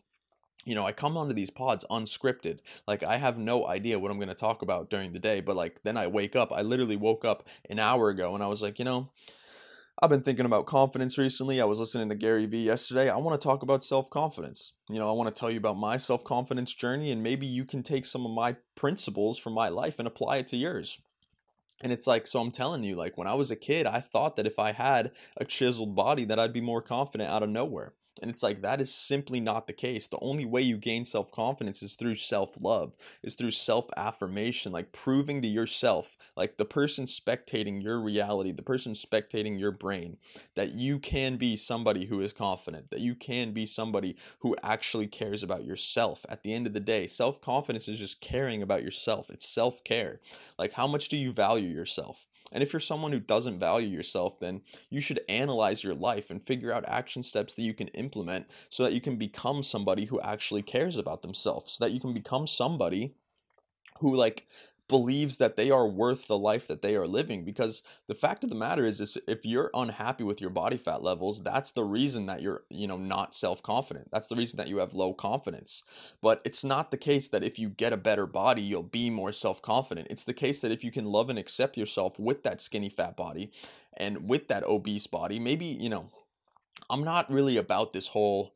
you 0.64 0.74
know, 0.74 0.84
I 0.84 0.92
come 0.92 1.16
onto 1.16 1.34
these 1.34 1.50
pods 1.50 1.84
unscripted. 1.90 2.60
Like 2.86 3.02
I 3.02 3.16
have 3.16 3.38
no 3.38 3.66
idea 3.66 3.98
what 3.98 4.10
I'm 4.10 4.18
going 4.18 4.28
to 4.28 4.34
talk 4.34 4.62
about 4.62 4.90
during 4.90 5.12
the 5.12 5.18
day, 5.18 5.40
but 5.40 5.56
like 5.56 5.82
then 5.82 5.96
I 5.96 6.06
wake 6.06 6.36
up. 6.36 6.52
I 6.52 6.62
literally 6.62 6.96
woke 6.96 7.24
up 7.24 7.48
an 7.70 7.78
hour 7.78 8.10
ago 8.10 8.34
and 8.34 8.44
I 8.44 8.48
was 8.48 8.62
like, 8.62 8.78
you 8.78 8.84
know, 8.84 9.10
I've 10.00 10.10
been 10.10 10.22
thinking 10.22 10.46
about 10.46 10.66
confidence 10.66 11.18
recently. 11.18 11.60
I 11.60 11.64
was 11.64 11.80
listening 11.80 12.08
to 12.10 12.14
Gary 12.14 12.46
Vee 12.46 12.64
yesterday. 12.64 13.10
I 13.10 13.16
want 13.16 13.40
to 13.40 13.44
talk 13.44 13.62
about 13.62 13.82
self-confidence. 13.82 14.72
You 14.88 14.98
know, 14.98 15.08
I 15.08 15.12
want 15.12 15.34
to 15.34 15.38
tell 15.38 15.50
you 15.50 15.58
about 15.58 15.76
my 15.76 15.96
self-confidence 15.96 16.72
journey 16.74 17.10
and 17.10 17.22
maybe 17.22 17.46
you 17.46 17.64
can 17.64 17.82
take 17.82 18.06
some 18.06 18.24
of 18.24 18.30
my 18.30 18.56
principles 18.76 19.38
from 19.38 19.54
my 19.54 19.68
life 19.68 19.98
and 19.98 20.06
apply 20.06 20.36
it 20.36 20.46
to 20.48 20.56
yours. 20.56 21.00
And 21.80 21.92
it's 21.92 22.06
like, 22.06 22.26
so 22.26 22.40
I'm 22.40 22.50
telling 22.50 22.84
you, 22.84 22.96
like 22.96 23.16
when 23.16 23.28
I 23.28 23.34
was 23.34 23.50
a 23.50 23.56
kid, 23.56 23.86
I 23.86 24.00
thought 24.00 24.36
that 24.36 24.46
if 24.46 24.58
I 24.58 24.72
had 24.72 25.12
a 25.36 25.44
chiseled 25.44 25.94
body 25.94 26.24
that 26.26 26.38
I'd 26.38 26.52
be 26.52 26.60
more 26.60 26.82
confident 26.82 27.30
out 27.30 27.42
of 27.42 27.50
nowhere. 27.50 27.94
And 28.20 28.30
it's 28.30 28.42
like 28.42 28.62
that 28.62 28.80
is 28.80 28.92
simply 28.92 29.40
not 29.40 29.66
the 29.66 29.72
case. 29.72 30.06
The 30.06 30.18
only 30.20 30.44
way 30.44 30.62
you 30.62 30.76
gain 30.76 31.04
self 31.04 31.30
confidence 31.30 31.82
is 31.82 31.94
through 31.94 32.16
self 32.16 32.58
love, 32.60 32.94
is 33.22 33.34
through 33.34 33.52
self 33.52 33.86
affirmation, 33.96 34.72
like 34.72 34.92
proving 34.92 35.42
to 35.42 35.48
yourself, 35.48 36.16
like 36.36 36.56
the 36.56 36.64
person 36.64 37.06
spectating 37.06 37.82
your 37.82 38.00
reality, 38.00 38.52
the 38.52 38.62
person 38.62 38.92
spectating 38.92 39.58
your 39.58 39.72
brain, 39.72 40.16
that 40.54 40.74
you 40.74 40.98
can 40.98 41.36
be 41.36 41.56
somebody 41.56 42.06
who 42.06 42.20
is 42.20 42.32
confident, 42.32 42.90
that 42.90 43.00
you 43.00 43.14
can 43.14 43.52
be 43.52 43.66
somebody 43.66 44.16
who 44.40 44.56
actually 44.62 45.06
cares 45.06 45.42
about 45.42 45.64
yourself. 45.64 46.24
At 46.28 46.42
the 46.42 46.52
end 46.52 46.66
of 46.66 46.72
the 46.72 46.80
day, 46.80 47.06
self 47.06 47.40
confidence 47.40 47.88
is 47.88 47.98
just 47.98 48.20
caring 48.20 48.62
about 48.62 48.82
yourself, 48.82 49.30
it's 49.30 49.48
self 49.48 49.82
care. 49.84 50.20
Like, 50.58 50.72
how 50.72 50.86
much 50.86 51.08
do 51.08 51.16
you 51.16 51.32
value 51.32 51.68
yourself? 51.68 52.26
And 52.52 52.62
if 52.62 52.72
you're 52.72 52.80
someone 52.80 53.12
who 53.12 53.20
doesn't 53.20 53.58
value 53.58 53.88
yourself, 53.88 54.40
then 54.40 54.62
you 54.90 55.00
should 55.00 55.20
analyze 55.28 55.84
your 55.84 55.94
life 55.94 56.30
and 56.30 56.42
figure 56.42 56.72
out 56.72 56.84
action 56.88 57.22
steps 57.22 57.54
that 57.54 57.62
you 57.62 57.74
can 57.74 57.88
implement 57.88 58.46
so 58.68 58.82
that 58.84 58.92
you 58.92 59.00
can 59.00 59.16
become 59.16 59.62
somebody 59.62 60.04
who 60.04 60.20
actually 60.20 60.62
cares 60.62 60.96
about 60.96 61.22
themselves, 61.22 61.72
so 61.72 61.84
that 61.84 61.92
you 61.92 62.00
can 62.00 62.14
become 62.14 62.46
somebody 62.46 63.14
who 64.00 64.14
like 64.14 64.46
believes 64.88 65.36
that 65.36 65.56
they 65.56 65.70
are 65.70 65.86
worth 65.86 66.26
the 66.26 66.38
life 66.38 66.66
that 66.66 66.82
they 66.82 66.96
are 66.96 67.06
living 67.06 67.44
because 67.44 67.82
the 68.06 68.14
fact 68.14 68.42
of 68.42 68.50
the 68.50 68.56
matter 68.56 68.84
is, 68.84 69.00
is 69.00 69.18
if 69.28 69.44
you're 69.44 69.70
unhappy 69.74 70.24
with 70.24 70.40
your 70.40 70.50
body 70.50 70.76
fat 70.76 71.02
levels 71.02 71.42
that's 71.42 71.70
the 71.72 71.84
reason 71.84 72.26
that 72.26 72.42
you're 72.42 72.64
you 72.70 72.86
know 72.86 72.96
not 72.96 73.34
self-confident. 73.34 74.08
That's 74.10 74.28
the 74.28 74.36
reason 74.36 74.56
that 74.56 74.68
you 74.68 74.78
have 74.78 74.94
low 74.94 75.12
confidence. 75.12 75.82
But 76.20 76.40
it's 76.44 76.64
not 76.64 76.90
the 76.90 76.96
case 76.96 77.28
that 77.28 77.44
if 77.44 77.58
you 77.58 77.68
get 77.68 77.92
a 77.92 77.98
better 77.98 78.26
body 78.26 78.62
you'll 78.62 78.82
be 78.82 79.10
more 79.10 79.32
self-confident. 79.32 80.08
It's 80.10 80.24
the 80.24 80.34
case 80.34 80.60
that 80.60 80.72
if 80.72 80.82
you 80.82 80.90
can 80.90 81.04
love 81.04 81.30
and 81.30 81.38
accept 81.38 81.76
yourself 81.76 82.18
with 82.18 82.42
that 82.42 82.60
skinny 82.60 82.88
fat 82.88 83.16
body 83.16 83.52
and 83.98 84.28
with 84.28 84.48
that 84.48 84.64
obese 84.64 85.06
body 85.06 85.38
maybe 85.38 85.66
you 85.66 85.88
know 85.88 86.08
i'm 86.88 87.04
not 87.04 87.30
really 87.30 87.56
about 87.56 87.92
this 87.92 88.08
whole 88.08 88.54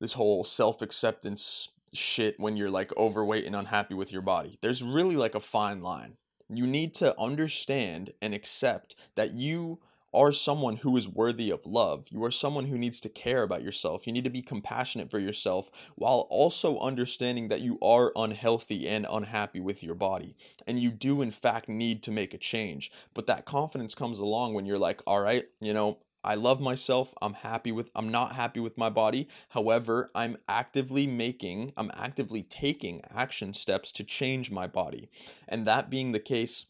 this 0.00 0.12
whole 0.12 0.44
self-acceptance 0.44 1.68
shit 1.92 2.38
when 2.38 2.56
you're 2.56 2.70
like 2.70 2.96
overweight 2.96 3.44
and 3.44 3.56
unhappy 3.56 3.94
with 3.94 4.12
your 4.12 4.22
body. 4.22 4.58
There's 4.60 4.82
really 4.82 5.16
like 5.16 5.34
a 5.34 5.40
fine 5.40 5.82
line. 5.82 6.16
You 6.48 6.66
need 6.66 6.94
to 6.94 7.18
understand 7.20 8.12
and 8.22 8.34
accept 8.34 8.96
that 9.16 9.32
you 9.32 9.80
are 10.14 10.32
someone 10.32 10.76
who 10.76 10.96
is 10.96 11.08
worthy 11.08 11.50
of 11.50 11.66
love. 11.66 12.06
You 12.10 12.24
are 12.24 12.30
someone 12.30 12.64
who 12.64 12.78
needs 12.78 13.00
to 13.02 13.08
care 13.08 13.42
about 13.42 13.62
yourself. 13.62 14.06
You 14.06 14.12
need 14.12 14.24
to 14.24 14.30
be 14.30 14.42
compassionate 14.42 15.10
for 15.10 15.18
yourself 15.18 15.70
while 15.96 16.26
also 16.30 16.78
understanding 16.78 17.48
that 17.48 17.60
you 17.60 17.78
are 17.82 18.12
unhealthy 18.16 18.88
and 18.88 19.06
unhappy 19.10 19.60
with 19.60 19.82
your 19.82 19.94
body. 19.94 20.34
And 20.66 20.80
you 20.80 20.90
do, 20.90 21.20
in 21.20 21.30
fact, 21.30 21.68
need 21.68 22.02
to 22.04 22.10
make 22.10 22.32
a 22.32 22.38
change. 22.38 22.90
But 23.12 23.26
that 23.26 23.44
confidence 23.44 23.94
comes 23.94 24.18
along 24.18 24.54
when 24.54 24.64
you're 24.64 24.78
like, 24.78 25.02
all 25.06 25.20
right, 25.20 25.44
you 25.60 25.74
know, 25.74 25.98
I 26.28 26.34
love 26.34 26.60
myself. 26.60 27.14
I'm 27.22 27.32
happy 27.32 27.72
with 27.72 27.90
I'm 27.94 28.10
not 28.10 28.34
happy 28.34 28.60
with 28.60 28.76
my 28.76 28.90
body. 28.90 29.28
However, 29.48 30.10
I'm 30.14 30.36
actively 30.46 31.06
making, 31.06 31.72
I'm 31.74 31.90
actively 31.94 32.42
taking 32.42 33.00
action 33.10 33.54
steps 33.54 33.90
to 33.92 34.04
change 34.04 34.50
my 34.50 34.66
body. 34.66 35.08
And 35.48 35.66
that 35.66 35.88
being 35.88 36.12
the 36.12 36.20
case, 36.20 36.66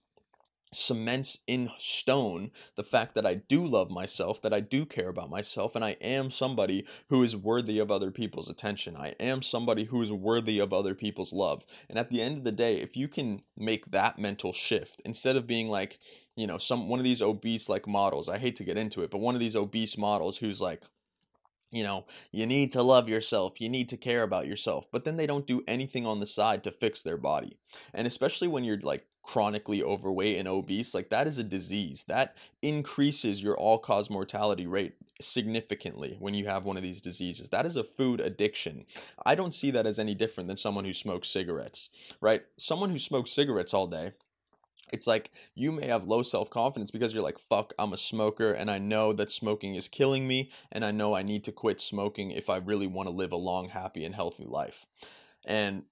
cements 0.72 1.40
in 1.46 1.70
stone 1.78 2.50
the 2.76 2.84
fact 2.84 3.14
that 3.16 3.26
I 3.26 3.34
do 3.34 3.66
love 3.66 3.90
myself, 3.90 4.40
that 4.42 4.54
I 4.54 4.60
do 4.60 4.86
care 4.86 5.08
about 5.08 5.30
myself, 5.30 5.74
and 5.74 5.84
I 5.84 5.96
am 6.00 6.30
somebody 6.30 6.86
who 7.08 7.24
is 7.24 7.34
worthy 7.34 7.80
of 7.80 7.90
other 7.90 8.12
people's 8.12 8.48
attention. 8.48 8.96
I 8.96 9.16
am 9.18 9.42
somebody 9.42 9.84
who 9.84 10.00
is 10.02 10.12
worthy 10.12 10.60
of 10.60 10.72
other 10.72 10.94
people's 10.94 11.32
love. 11.32 11.64
And 11.88 11.98
at 11.98 12.10
the 12.10 12.22
end 12.22 12.38
of 12.38 12.44
the 12.44 12.52
day, 12.52 12.76
if 12.76 12.96
you 12.96 13.08
can 13.08 13.42
make 13.56 13.90
that 13.90 14.20
mental 14.20 14.52
shift, 14.52 15.02
instead 15.04 15.34
of 15.34 15.48
being 15.48 15.68
like, 15.68 15.98
you 16.38 16.46
know, 16.46 16.56
some 16.56 16.88
one 16.88 17.00
of 17.00 17.04
these 17.04 17.20
obese 17.20 17.68
like 17.68 17.88
models, 17.88 18.28
I 18.28 18.38
hate 18.38 18.54
to 18.56 18.64
get 18.64 18.78
into 18.78 19.02
it, 19.02 19.10
but 19.10 19.18
one 19.18 19.34
of 19.34 19.40
these 19.40 19.56
obese 19.56 19.98
models 19.98 20.38
who's 20.38 20.60
like, 20.60 20.82
you 21.72 21.82
know, 21.82 22.06
you 22.30 22.46
need 22.46 22.70
to 22.72 22.82
love 22.82 23.08
yourself, 23.08 23.60
you 23.60 23.68
need 23.68 23.88
to 23.88 23.96
care 23.96 24.22
about 24.22 24.46
yourself, 24.46 24.86
but 24.92 25.04
then 25.04 25.16
they 25.16 25.26
don't 25.26 25.48
do 25.48 25.64
anything 25.66 26.06
on 26.06 26.20
the 26.20 26.26
side 26.26 26.62
to 26.62 26.70
fix 26.70 27.02
their 27.02 27.16
body. 27.16 27.58
And 27.92 28.06
especially 28.06 28.46
when 28.46 28.62
you're 28.62 28.78
like 28.78 29.04
chronically 29.24 29.82
overweight 29.82 30.38
and 30.38 30.46
obese, 30.46 30.94
like 30.94 31.10
that 31.10 31.26
is 31.26 31.38
a 31.38 31.44
disease. 31.44 32.04
That 32.06 32.36
increases 32.62 33.42
your 33.42 33.56
all 33.56 33.78
cause 33.78 34.08
mortality 34.08 34.68
rate 34.68 34.94
significantly 35.20 36.16
when 36.20 36.34
you 36.34 36.46
have 36.46 36.64
one 36.64 36.76
of 36.76 36.84
these 36.84 37.00
diseases. 37.00 37.48
That 37.48 37.66
is 37.66 37.76
a 37.76 37.82
food 37.82 38.20
addiction. 38.20 38.86
I 39.26 39.34
don't 39.34 39.56
see 39.56 39.72
that 39.72 39.86
as 39.86 39.98
any 39.98 40.14
different 40.14 40.46
than 40.46 40.56
someone 40.56 40.84
who 40.84 40.94
smokes 40.94 41.26
cigarettes, 41.26 41.90
right? 42.20 42.44
Someone 42.58 42.90
who 42.90 42.98
smokes 43.00 43.32
cigarettes 43.32 43.74
all 43.74 43.88
day 43.88 44.12
it's 44.92 45.06
like 45.06 45.30
you 45.54 45.72
may 45.72 45.86
have 45.86 46.06
low 46.06 46.22
self 46.22 46.50
confidence 46.50 46.90
because 46.90 47.12
you're 47.12 47.22
like, 47.22 47.38
fuck, 47.38 47.72
I'm 47.78 47.92
a 47.92 47.98
smoker 47.98 48.52
and 48.52 48.70
I 48.70 48.78
know 48.78 49.12
that 49.12 49.30
smoking 49.30 49.74
is 49.74 49.88
killing 49.88 50.26
me 50.26 50.50
and 50.72 50.84
I 50.84 50.90
know 50.90 51.14
I 51.14 51.22
need 51.22 51.44
to 51.44 51.52
quit 51.52 51.80
smoking 51.80 52.30
if 52.30 52.50
I 52.50 52.58
really 52.58 52.86
want 52.86 53.08
to 53.08 53.14
live 53.14 53.32
a 53.32 53.36
long, 53.36 53.68
happy, 53.68 54.04
and 54.04 54.14
healthy 54.14 54.44
life. 54.44 54.86
And 55.44 55.84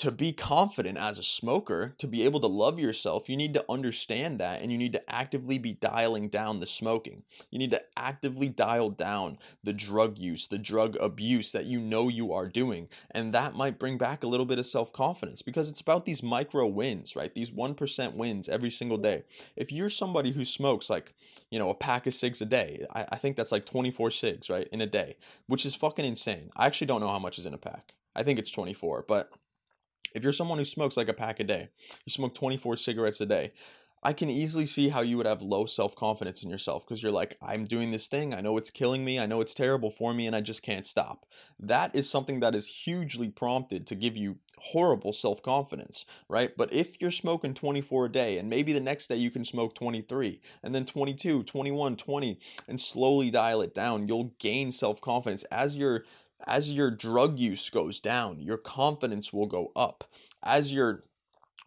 to 0.00 0.10
be 0.10 0.32
confident 0.32 0.96
as 0.96 1.18
a 1.18 1.22
smoker, 1.22 1.94
to 1.98 2.06
be 2.06 2.24
able 2.24 2.40
to 2.40 2.46
love 2.46 2.80
yourself, 2.80 3.28
you 3.28 3.36
need 3.36 3.52
to 3.52 3.64
understand 3.68 4.40
that 4.40 4.62
and 4.62 4.72
you 4.72 4.78
need 4.78 4.94
to 4.94 5.14
actively 5.14 5.58
be 5.58 5.72
dialing 5.72 6.30
down 6.30 6.58
the 6.58 6.66
smoking. 6.66 7.22
You 7.50 7.58
need 7.58 7.70
to 7.72 7.82
actively 7.98 8.48
dial 8.48 8.88
down 8.88 9.36
the 9.62 9.74
drug 9.74 10.16
use, 10.16 10.46
the 10.46 10.56
drug 10.56 10.96
abuse 10.98 11.52
that 11.52 11.66
you 11.66 11.80
know 11.80 12.08
you 12.08 12.32
are 12.32 12.48
doing. 12.48 12.88
And 13.10 13.34
that 13.34 13.54
might 13.54 13.78
bring 13.78 13.98
back 13.98 14.24
a 14.24 14.26
little 14.26 14.46
bit 14.46 14.58
of 14.58 14.64
self 14.64 14.90
confidence 14.90 15.42
because 15.42 15.68
it's 15.68 15.82
about 15.82 16.06
these 16.06 16.22
micro 16.22 16.66
wins, 16.66 17.14
right? 17.14 17.34
These 17.34 17.50
1% 17.50 18.14
wins 18.14 18.48
every 18.48 18.70
single 18.70 18.96
day. 18.96 19.24
If 19.54 19.70
you're 19.70 19.90
somebody 19.90 20.32
who 20.32 20.46
smokes 20.46 20.88
like, 20.88 21.12
you 21.50 21.58
know, 21.58 21.68
a 21.68 21.74
pack 21.74 22.06
of 22.06 22.14
cigs 22.14 22.40
a 22.40 22.46
day, 22.46 22.86
I, 22.94 23.04
I 23.12 23.16
think 23.16 23.36
that's 23.36 23.52
like 23.52 23.66
24 23.66 24.12
cigs, 24.12 24.48
right, 24.48 24.66
in 24.72 24.80
a 24.80 24.86
day, 24.86 25.18
which 25.46 25.66
is 25.66 25.74
fucking 25.74 26.06
insane. 26.06 26.48
I 26.56 26.64
actually 26.64 26.86
don't 26.86 27.02
know 27.02 27.08
how 27.08 27.18
much 27.18 27.38
is 27.38 27.44
in 27.44 27.52
a 27.52 27.58
pack. 27.58 27.96
I 28.16 28.22
think 28.22 28.38
it's 28.38 28.50
24, 28.50 29.04
but 29.06 29.30
if 30.14 30.22
you're 30.22 30.32
someone 30.32 30.58
who 30.58 30.64
smokes 30.64 30.96
like 30.96 31.08
a 31.08 31.14
pack 31.14 31.40
a 31.40 31.44
day, 31.44 31.68
you 32.04 32.10
smoke 32.10 32.34
24 32.34 32.76
cigarettes 32.76 33.20
a 33.20 33.26
day, 33.26 33.52
I 34.02 34.14
can 34.14 34.30
easily 34.30 34.64
see 34.64 34.88
how 34.88 35.02
you 35.02 35.18
would 35.18 35.26
have 35.26 35.42
low 35.42 35.66
self 35.66 35.94
confidence 35.94 36.42
in 36.42 36.48
yourself 36.48 36.86
because 36.86 37.02
you're 37.02 37.12
like, 37.12 37.36
I'm 37.42 37.66
doing 37.66 37.90
this 37.90 38.06
thing. 38.06 38.32
I 38.32 38.40
know 38.40 38.56
it's 38.56 38.70
killing 38.70 39.04
me. 39.04 39.18
I 39.18 39.26
know 39.26 39.42
it's 39.42 39.54
terrible 39.54 39.90
for 39.90 40.14
me, 40.14 40.26
and 40.26 40.34
I 40.34 40.40
just 40.40 40.62
can't 40.62 40.86
stop. 40.86 41.26
That 41.58 41.94
is 41.94 42.08
something 42.08 42.40
that 42.40 42.54
is 42.54 42.66
hugely 42.66 43.28
prompted 43.28 43.86
to 43.88 43.94
give 43.94 44.16
you 44.16 44.38
horrible 44.56 45.12
self 45.12 45.42
confidence, 45.42 46.06
right? 46.28 46.56
But 46.56 46.72
if 46.72 46.98
you're 47.00 47.10
smoking 47.10 47.52
24 47.52 48.06
a 48.06 48.12
day, 48.12 48.38
and 48.38 48.48
maybe 48.48 48.72
the 48.72 48.80
next 48.80 49.08
day 49.08 49.16
you 49.16 49.30
can 49.30 49.44
smoke 49.44 49.74
23, 49.74 50.40
and 50.62 50.74
then 50.74 50.86
22, 50.86 51.42
21, 51.42 51.96
20, 51.96 52.38
and 52.68 52.80
slowly 52.80 53.30
dial 53.30 53.60
it 53.60 53.74
down, 53.74 54.08
you'll 54.08 54.32
gain 54.38 54.72
self 54.72 55.02
confidence 55.02 55.44
as 55.44 55.76
your 55.76 56.04
as 56.46 56.72
your 56.72 56.90
drug 56.90 57.38
use 57.38 57.68
goes 57.70 58.00
down, 58.00 58.40
your 58.40 58.56
confidence 58.58 59.32
will 59.32 59.46
go 59.46 59.72
up. 59.76 60.04
As 60.42 60.72
your 60.72 61.04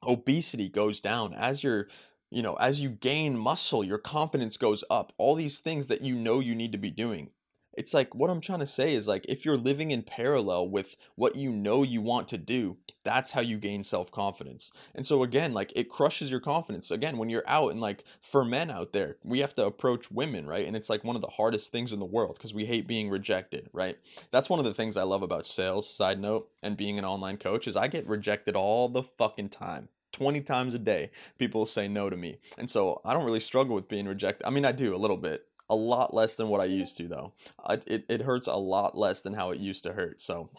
obesity 0.06 0.70
goes 0.70 1.00
down, 1.02 1.34
as 1.34 1.64
your 1.64 1.88
you 2.32 2.42
know, 2.42 2.56
as 2.56 2.82
you 2.82 2.90
gain 2.90 3.38
muscle, 3.38 3.84
your 3.84 4.00
confidence 4.00 4.58
goes 4.58 4.84
up. 4.90 5.14
All 5.20 5.36
these 5.36 5.60
things 5.60 5.88
that 5.88 6.02
you 6.02 6.16
know 6.16 6.40
you 6.40 6.56
need 6.56 6.72
to 6.72 6.80
be 6.80 6.90
doing. 6.90 7.30
It's 7.74 7.94
like 7.94 8.14
what 8.16 8.30
I'm 8.30 8.42
trying 8.42 8.60
to 8.60 8.66
say 8.66 8.94
is 8.94 9.08
like 9.08 9.26
if 9.28 9.46
you're 9.46 9.58
living 9.58 9.92
in 9.92 10.04
parallel 10.04 10.70
with 10.70 10.96
what 11.16 11.36
you 11.36 11.52
know 11.52 11.84
you 11.84 12.02
want 12.02 12.28
to 12.30 12.38
do, 12.38 12.78
that's 13.04 13.32
how 13.32 13.42
you 13.42 13.58
gain 13.58 13.84
self-confidence. 13.84 14.72
And 14.96 15.06
so 15.06 15.24
again, 15.24 15.54
like 15.54 15.72
it 15.76 15.90
crushes 15.90 16.32
your 16.32 16.40
confidence. 16.40 16.92
Again, 16.92 17.18
when 17.18 17.30
you're 17.30 17.44
out 17.48 17.72
and 17.72 17.82
like 17.82 18.04
for 18.22 18.46
men 18.46 18.70
out 18.70 18.94
there, 18.94 19.18
we 19.24 19.40
have 19.40 19.56
to 19.56 19.66
approach 19.66 20.12
women, 20.12 20.46
right? 20.46 20.68
And 20.68 20.76
it's 20.76 20.90
like 20.90 21.04
one 21.04 21.16
of 21.16 21.22
the 21.22 21.28
hardest 21.30 21.72
things 21.72 21.92
in 21.92 22.00
the 22.00 22.06
world 22.06 22.36
because 22.36 22.54
we 22.54 22.66
hate 22.66 22.88
being 22.88 23.10
rejected, 23.10 23.70
right? 23.74 23.98
That's 24.32 24.50
one 24.50 24.60
of 24.60 24.66
the 24.66 24.74
things 24.74 24.98
I 24.98 25.04
love 25.04 25.24
about 25.24 25.46
sales, 25.46 25.90
side 25.90 26.20
note, 26.20 26.50
and 26.62 26.78
being 26.78 27.00
an 27.00 27.06
online 27.06 27.38
coach 27.38 27.68
is 27.68 27.76
I 27.76 27.88
get 27.88 28.08
rejected 28.08 28.56
all 28.56 28.90
the 28.90 29.04
fucking 29.04 29.50
time. 29.50 29.90
20 30.14 30.42
times 30.42 30.76
a 30.76 30.80
day 30.80 31.10
people 31.40 31.66
say 31.66 31.88
no 31.88 32.08
to 32.08 32.16
me 32.16 32.38
and 32.60 32.70
so 32.70 33.02
i 33.04 33.16
don't 33.16 33.26
really 33.26 33.40
struggle 33.40 33.74
with 33.74 33.88
being 33.88 34.08
rejected 34.08 34.46
i 34.46 34.52
mean 34.52 34.64
i 34.64 34.72
do 34.72 34.96
a 34.96 34.98
little 34.98 35.18
bit 35.18 35.48
a 35.70 35.76
lot 35.76 36.14
less 36.14 36.36
than 36.36 36.50
what 36.50 36.62
i 36.62 36.66
used 36.66 36.98
to 36.98 37.08
though. 37.08 37.34
I, 37.64 37.76
it, 37.88 38.06
it 38.10 38.22
hurts 38.22 38.48
a 38.48 38.56
lot 38.56 38.98
less 38.98 39.22
than 39.22 39.34
how 39.34 39.52
it 39.52 39.60
used 39.60 39.84
to 39.84 39.94
hurt 39.94 40.22
so 40.22 40.50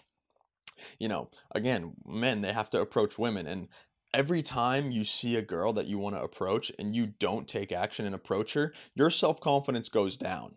you 0.99 1.09
know 1.09 1.31
again 1.55 1.93
men 2.07 2.40
they 2.40 2.53
have 2.53 2.71
to 2.71 2.81
approach 2.81 3.19
women 3.19 3.47
and 3.47 3.69
every 4.12 4.43
time 4.43 4.90
you 4.90 5.05
see 5.05 5.37
a 5.37 5.43
girl 5.43 5.73
that 5.73 5.87
you 5.87 5.99
want 5.99 6.17
to 6.17 6.23
approach 6.23 6.71
and 6.79 6.95
you 6.95 7.07
don't 7.07 7.49
take 7.49 7.73
action 7.73 8.07
and 8.07 8.14
approach 8.14 8.55
her 8.55 8.73
your 8.95 9.11
self-confidence 9.11 9.88
goes 9.88 10.17
down 10.17 10.55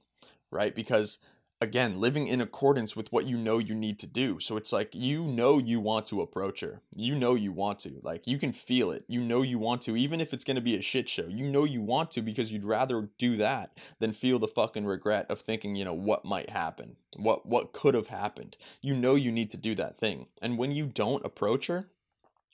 right? 0.52 0.74
Because 0.76 1.20
again 1.60 2.00
living 2.00 2.28
in 2.28 2.42
accordance 2.42 2.96
with 2.96 3.12
what 3.12 3.26
you 3.26 3.38
know 3.38 3.58
you 3.58 3.74
need 3.74 4.00
to 4.00 4.08
do. 4.08 4.40
So 4.40 4.58
it's 4.58 4.72
like 4.72 4.90
you 4.94 5.24
know 5.24 5.58
you 5.58 5.80
want 5.80 6.08
to 6.08 6.22
approach 6.22 6.60
her. 6.62 6.82
You 6.96 7.16
know 7.16 7.36
you 7.36 7.52
want 7.52 7.80
to. 7.80 8.00
Like 8.04 8.28
you 8.28 8.38
can 8.38 8.52
feel 8.52 8.92
it. 8.92 9.06
You 9.08 9.22
know 9.22 9.42
you 9.42 9.60
want 9.60 9.82
to 9.84 9.96
even 9.96 10.22
if 10.22 10.34
it's 10.34 10.44
going 10.44 10.56
to 10.56 10.62
be 10.62 10.76
a 10.76 10.82
shit 10.82 11.10
show. 11.10 11.28
You 11.28 11.50
know 11.50 11.64
you 11.64 11.82
want 11.82 12.12
to 12.12 12.22
because 12.22 12.52
you'd 12.52 12.64
rather 12.64 13.10
do 13.18 13.38
that 13.38 13.78
than 14.00 14.14
feel 14.14 14.40
the 14.40 14.48
fucking 14.48 14.86
regret 14.86 15.30
of 15.30 15.40
thinking 15.40 15.76
you 15.76 15.86
know 15.86 15.94
what 15.94 16.26
might 16.26 16.50
happen 16.50 16.98
what 17.18 17.46
what 17.46 17.74
could 17.74 17.96
have 17.96 18.08
happened. 18.08 18.56
You 18.82 18.96
know 18.96 19.16
you 19.16 19.32
need 19.32 19.50
to 19.52 19.58
do 19.58 19.76
that 19.76 19.98
thing. 19.98 20.28
And 20.42 20.58
when 20.58 20.72
you 20.72 20.86
don't 20.86 21.26
approach 21.26 21.68
her 21.68 21.90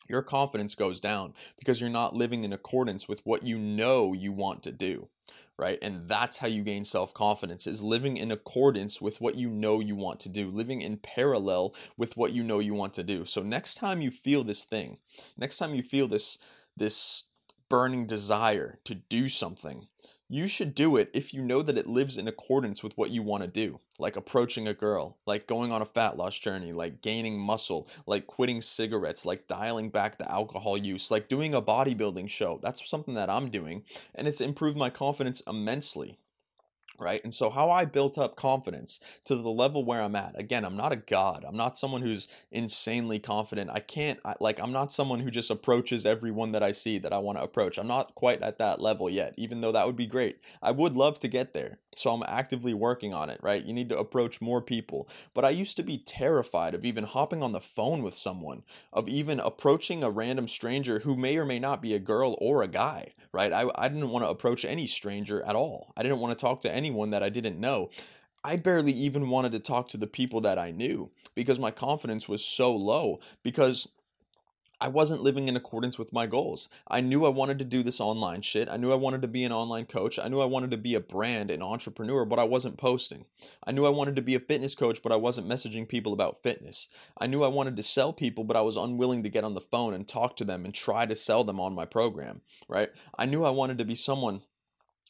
your 0.07 0.21
confidence 0.21 0.75
goes 0.75 0.99
down 0.99 1.33
because 1.57 1.79
you're 1.79 1.89
not 1.89 2.15
living 2.15 2.43
in 2.43 2.53
accordance 2.53 3.07
with 3.07 3.21
what 3.25 3.43
you 3.43 3.57
know 3.57 4.13
you 4.13 4.31
want 4.31 4.63
to 4.63 4.71
do 4.71 5.07
right? 5.57 5.77
And 5.83 6.09
that's 6.09 6.37
how 6.37 6.47
you 6.47 6.63
gain 6.63 6.83
self-confidence 6.83 7.67
is 7.67 7.83
living 7.83 8.17
in 8.17 8.31
accordance 8.31 8.99
with 8.99 9.21
what 9.21 9.35
you 9.35 9.49
know 9.49 9.79
you 9.79 9.95
want 9.95 10.19
to 10.21 10.29
do 10.29 10.49
living 10.49 10.81
in 10.81 10.97
parallel 10.97 11.75
with 11.95 12.17
what 12.17 12.33
you 12.33 12.43
know 12.43 12.57
you 12.59 12.73
want 12.73 12.93
to 12.95 13.03
do. 13.03 13.23
So 13.23 13.43
next 13.43 13.75
time 13.75 14.01
you 14.01 14.09
feel 14.09 14.43
this 14.43 14.63
thing 14.63 14.97
next 15.37 15.57
time 15.57 15.73
you 15.73 15.83
feel 15.83 16.07
this 16.07 16.37
this 16.75 17.23
burning 17.69 18.05
desire 18.05 18.79
to 18.85 18.95
do 18.95 19.29
something 19.29 19.87
you 20.29 20.47
should 20.47 20.73
do 20.73 20.95
it 20.95 21.09
if 21.13 21.33
you 21.33 21.41
know 21.41 21.61
that 21.61 21.77
it 21.77 21.87
lives 21.87 22.17
in 22.17 22.27
accordance 22.27 22.81
with 22.83 22.97
what 22.97 23.11
you 23.11 23.21
want 23.21 23.43
to 23.43 23.47
do 23.47 23.79
like 23.99 24.15
approaching 24.15 24.67
a 24.67 24.73
girl 24.73 25.17
like 25.25 25.47
going 25.47 25.71
on 25.71 25.81
a 25.81 25.85
fat 25.85 26.17
loss 26.17 26.37
journey 26.39 26.71
like 26.71 27.01
gaining 27.01 27.37
muscle 27.37 27.87
like 28.07 28.25
quitting 28.25 28.61
cigarettes 28.61 29.25
like 29.25 29.47
dialing 29.47 29.89
back 29.89 30.17
the 30.17 30.31
alcohol 30.31 30.77
use 30.77 31.11
like 31.11 31.27
doing 31.27 31.53
a 31.53 31.61
bodybuilding 31.61 32.29
show. 32.29 32.59
That's 32.63 32.87
something 32.89 33.13
that 33.15 33.29
i'm 33.29 33.49
doing 33.49 33.83
and 34.15 34.27
it's 34.27 34.41
improved 34.41 34.77
my 34.77 34.89
confidence 34.89 35.41
immensely 35.47 36.17
right? 36.99 37.23
And 37.23 37.33
so, 37.33 37.49
how 37.49 37.71
I 37.71 37.85
built 37.85 38.17
up 38.17 38.35
confidence 38.35 38.99
to 39.25 39.35
the 39.35 39.49
level 39.49 39.83
where 39.83 40.01
I'm 40.01 40.15
at. 40.15 40.39
Again, 40.39 40.65
I'm 40.65 40.77
not 40.77 40.91
a 40.91 40.97
god. 40.97 41.45
I'm 41.47 41.57
not 41.57 41.77
someone 41.77 42.01
who's 42.01 42.27
insanely 42.51 43.19
confident. 43.19 43.69
I 43.71 43.79
can't, 43.79 44.19
I, 44.25 44.35
like, 44.39 44.59
I'm 44.59 44.71
not 44.71 44.93
someone 44.93 45.19
who 45.19 45.31
just 45.31 45.51
approaches 45.51 46.05
everyone 46.05 46.51
that 46.53 46.63
I 46.63 46.71
see 46.71 46.97
that 46.99 47.13
I 47.13 47.17
want 47.17 47.37
to 47.37 47.43
approach. 47.43 47.77
I'm 47.77 47.87
not 47.87 48.15
quite 48.15 48.41
at 48.41 48.57
that 48.59 48.81
level 48.81 49.09
yet, 49.09 49.33
even 49.37 49.61
though 49.61 49.71
that 49.71 49.85
would 49.85 49.95
be 49.95 50.07
great. 50.07 50.39
I 50.61 50.71
would 50.71 50.95
love 50.95 51.19
to 51.19 51.27
get 51.27 51.53
there. 51.53 51.79
So, 51.95 52.11
I'm 52.11 52.23
actively 52.27 52.73
working 52.73 53.13
on 53.13 53.29
it, 53.29 53.39
right? 53.43 53.63
You 53.63 53.73
need 53.73 53.89
to 53.89 53.99
approach 53.99 54.41
more 54.41 54.61
people. 54.61 55.07
But 55.33 55.45
I 55.45 55.49
used 55.49 55.77
to 55.77 55.83
be 55.83 55.97
terrified 55.97 56.73
of 56.73 56.85
even 56.85 57.03
hopping 57.03 57.43
on 57.43 57.51
the 57.51 57.61
phone 57.61 58.03
with 58.03 58.17
someone, 58.17 58.63
of 58.91 59.07
even 59.07 59.39
approaching 59.39 60.03
a 60.03 60.09
random 60.09 60.47
stranger 60.47 60.99
who 60.99 61.15
may 61.15 61.37
or 61.37 61.45
may 61.45 61.59
not 61.59 61.81
be 61.81 61.93
a 61.93 61.99
girl 61.99 62.37
or 62.39 62.63
a 62.63 62.67
guy, 62.67 63.13
right? 63.31 63.51
I, 63.51 63.69
I 63.75 63.87
didn't 63.87 64.09
want 64.09 64.25
to 64.25 64.29
approach 64.29 64.65
any 64.65 64.87
stranger 64.87 65.41
at 65.43 65.55
all. 65.55 65.93
I 65.97 66.03
didn't 66.03 66.19
want 66.19 66.37
to 66.37 66.41
talk 66.41 66.61
to 66.61 66.71
anyone 66.83 67.11
that 67.11 67.23
I 67.23 67.29
didn't 67.29 67.59
know. 67.59 67.89
I 68.43 68.57
barely 68.57 68.91
even 68.91 69.29
wanted 69.29 69.53
to 69.53 69.59
talk 69.59 69.87
to 69.89 69.97
the 69.97 70.05
people 70.05 70.41
that 70.41 70.59
I 70.59 70.71
knew 70.71 71.09
because 71.33 71.59
my 71.59 71.71
confidence 71.71 72.27
was 72.27 72.43
so 72.43 72.75
low 72.75 73.21
because 73.41 73.87
I 74.81 74.89
wasn't 74.89 75.23
living 75.23 75.47
in 75.47 75.55
accordance 75.55 75.97
with 75.97 76.11
my 76.11 76.25
goals. 76.25 76.67
I 76.89 76.99
knew 76.99 77.23
I 77.23 77.29
wanted 77.29 77.57
to 77.59 77.63
do 77.63 77.83
this 77.83 78.01
online 78.01 78.41
shit. 78.41 78.67
I 78.67 78.75
knew 78.75 78.91
I 78.91 78.95
wanted 78.95 79.21
to 79.21 79.29
be 79.29 79.45
an 79.45 79.53
online 79.53 79.85
coach. 79.85 80.19
I 80.19 80.27
knew 80.27 80.41
I 80.41 80.45
wanted 80.45 80.71
to 80.71 80.77
be 80.77 80.95
a 80.95 80.99
brand, 80.99 81.51
an 81.51 81.61
entrepreneur, 81.61 82.25
but 82.25 82.37
I 82.37 82.43
wasn't 82.43 82.77
posting. 82.77 83.23
I 83.65 83.71
knew 83.71 83.85
I 83.85 83.89
wanted 83.91 84.17
to 84.17 84.21
be 84.21 84.35
a 84.35 84.41
fitness 84.41 84.75
coach, 84.75 85.01
but 85.01 85.13
I 85.13 85.15
wasn't 85.15 85.47
messaging 85.47 85.87
people 85.87 86.11
about 86.11 86.43
fitness. 86.43 86.89
I 87.17 87.27
knew 87.27 87.45
I 87.45 87.47
wanted 87.47 87.77
to 87.77 87.83
sell 87.83 88.11
people, 88.11 88.43
but 88.43 88.57
I 88.57 88.61
was 88.61 88.75
unwilling 88.75 89.23
to 89.23 89.29
get 89.29 89.45
on 89.45 89.53
the 89.53 89.61
phone 89.61 89.93
and 89.93 90.05
talk 90.05 90.35
to 90.35 90.43
them 90.43 90.65
and 90.65 90.73
try 90.73 91.05
to 91.05 91.15
sell 91.15 91.45
them 91.45 91.61
on 91.61 91.73
my 91.73 91.85
program, 91.85 92.41
right? 92.67 92.89
I 93.17 93.25
knew 93.25 93.45
I 93.45 93.51
wanted 93.51 93.77
to 93.77 93.85
be 93.85 93.95
someone, 93.95 94.41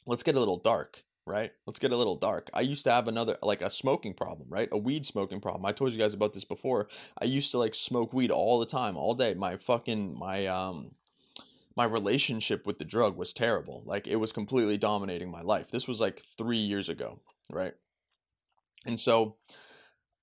let's 0.06 0.22
get 0.22 0.36
a 0.36 0.40
little 0.40 0.58
dark 0.58 1.04
right? 1.26 1.52
Let's 1.66 1.80
get 1.80 1.92
a 1.92 1.98
little 1.98 2.16
dark. 2.16 2.50
I 2.54 2.62
used 2.62 2.84
to 2.84 2.92
have 2.92 3.08
another 3.08 3.38
like 3.42 3.62
a 3.62 3.70
smoking 3.70 4.14
problem, 4.14 4.48
right? 4.50 4.70
A 4.72 4.78
weed 4.78 5.06
smoking 5.06 5.40
problem. 5.40 5.66
I 5.66 5.72
told 5.72 5.94
you 5.94 6.00
guys 6.00 6.14
about 6.14 6.34
this 6.34 6.46
before. 6.46 6.90
I 7.20 7.26
used 7.26 7.52
to 7.52 7.58
like 7.58 7.76
smoke 7.76 8.14
weed 8.14 8.32
all 8.32 8.60
the 8.60 8.66
time, 8.66 8.98
all 8.98 9.14
day. 9.14 9.34
My 9.34 9.58
fucking 9.58 10.18
my 10.18 10.48
um 10.48 10.92
my 11.76 11.86
relationship 11.86 12.66
with 12.66 12.78
the 12.78 12.86
drug 12.86 13.18
was 13.18 13.34
terrible. 13.34 13.84
Like 13.86 14.08
it 14.08 14.18
was 14.18 14.32
completely 14.32 14.78
dominating 14.78 15.32
my 15.32 15.42
life. 15.42 15.72
This 15.72 15.88
was 15.88 16.00
like 16.00 16.22
3 16.38 16.58
years 16.58 16.90
ago, 16.90 17.20
right? 17.50 17.74
And 18.86 19.00
so 19.00 19.38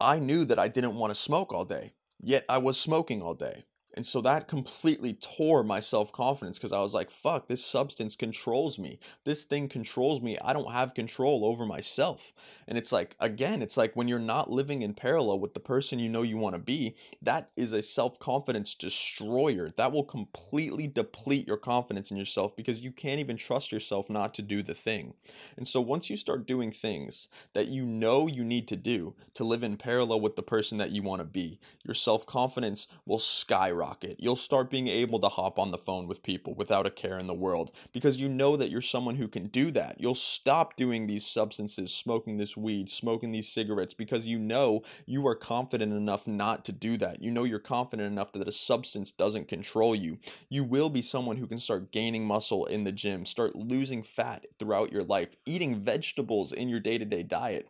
I 0.00 0.18
knew 0.18 0.44
that 0.44 0.58
I 0.58 0.68
didn't 0.68 0.96
want 0.96 1.12
to 1.12 1.20
smoke 1.20 1.52
all 1.52 1.64
day. 1.64 1.92
Yet 2.20 2.44
I 2.48 2.58
was 2.58 2.78
smoking 2.78 3.22
all 3.22 3.34
day. 3.34 3.64
And 3.94 4.06
so 4.06 4.20
that 4.20 4.46
completely 4.46 5.14
tore 5.14 5.64
my 5.64 5.80
self 5.80 6.12
confidence 6.12 6.58
because 6.58 6.72
I 6.72 6.80
was 6.80 6.94
like, 6.94 7.10
fuck, 7.10 7.48
this 7.48 7.64
substance 7.64 8.14
controls 8.14 8.78
me. 8.78 8.98
This 9.24 9.44
thing 9.44 9.68
controls 9.68 10.20
me. 10.20 10.38
I 10.38 10.52
don't 10.52 10.72
have 10.72 10.94
control 10.94 11.44
over 11.44 11.66
myself. 11.66 12.32
And 12.68 12.78
it's 12.78 12.92
like, 12.92 13.16
again, 13.18 13.62
it's 13.62 13.76
like 13.76 13.96
when 13.96 14.06
you're 14.06 14.18
not 14.18 14.50
living 14.50 14.82
in 14.82 14.94
parallel 14.94 15.40
with 15.40 15.54
the 15.54 15.60
person 15.60 15.98
you 15.98 16.08
know 16.08 16.22
you 16.22 16.36
want 16.36 16.54
to 16.54 16.60
be, 16.60 16.94
that 17.22 17.50
is 17.56 17.72
a 17.72 17.82
self 17.82 18.18
confidence 18.18 18.74
destroyer. 18.74 19.70
That 19.76 19.92
will 19.92 20.04
completely 20.04 20.86
deplete 20.86 21.48
your 21.48 21.56
confidence 21.56 22.10
in 22.10 22.16
yourself 22.16 22.56
because 22.56 22.80
you 22.80 22.92
can't 22.92 23.20
even 23.20 23.36
trust 23.36 23.72
yourself 23.72 24.08
not 24.08 24.34
to 24.34 24.42
do 24.42 24.62
the 24.62 24.74
thing. 24.74 25.14
And 25.56 25.66
so 25.66 25.80
once 25.80 26.08
you 26.08 26.16
start 26.16 26.46
doing 26.46 26.70
things 26.70 27.28
that 27.54 27.68
you 27.68 27.84
know 27.84 28.28
you 28.28 28.44
need 28.44 28.68
to 28.68 28.76
do 28.76 29.14
to 29.34 29.44
live 29.44 29.62
in 29.62 29.76
parallel 29.76 30.20
with 30.20 30.36
the 30.36 30.42
person 30.42 30.78
that 30.78 30.92
you 30.92 31.02
want 31.02 31.20
to 31.20 31.24
be, 31.26 31.58
your 31.84 31.94
self 31.94 32.24
confidence 32.24 32.86
will 33.04 33.18
skyrocket 33.18 33.89
You'll 34.18 34.36
start 34.36 34.70
being 34.70 34.88
able 34.88 35.18
to 35.20 35.28
hop 35.28 35.58
on 35.58 35.70
the 35.70 35.78
phone 35.78 36.06
with 36.06 36.22
people 36.22 36.54
without 36.54 36.86
a 36.86 36.90
care 36.90 37.18
in 37.18 37.26
the 37.26 37.34
world 37.34 37.72
because 37.92 38.16
you 38.16 38.28
know 38.28 38.56
that 38.56 38.70
you're 38.70 38.80
someone 38.80 39.16
who 39.16 39.28
can 39.28 39.46
do 39.48 39.70
that. 39.72 39.96
You'll 40.00 40.14
stop 40.14 40.76
doing 40.76 41.06
these 41.06 41.26
substances, 41.26 41.92
smoking 41.92 42.36
this 42.36 42.56
weed, 42.56 42.88
smoking 42.88 43.32
these 43.32 43.48
cigarettes 43.48 43.94
because 43.94 44.26
you 44.26 44.38
know 44.38 44.82
you 45.06 45.26
are 45.26 45.34
confident 45.34 45.92
enough 45.92 46.26
not 46.26 46.64
to 46.66 46.72
do 46.72 46.96
that. 46.98 47.22
You 47.22 47.30
know 47.30 47.44
you're 47.44 47.58
confident 47.58 48.10
enough 48.10 48.32
that 48.32 48.48
a 48.48 48.52
substance 48.52 49.10
doesn't 49.10 49.48
control 49.48 49.94
you. 49.94 50.18
You 50.48 50.64
will 50.64 50.90
be 50.90 51.02
someone 51.02 51.36
who 51.36 51.46
can 51.46 51.58
start 51.58 51.92
gaining 51.92 52.24
muscle 52.24 52.66
in 52.66 52.84
the 52.84 52.92
gym, 52.92 53.24
start 53.24 53.56
losing 53.56 54.02
fat 54.02 54.46
throughout 54.58 54.92
your 54.92 55.04
life, 55.04 55.28
eating 55.46 55.80
vegetables 55.80 56.52
in 56.52 56.68
your 56.68 56.80
day 56.80 56.98
to 56.98 57.04
day 57.04 57.22
diet 57.22 57.68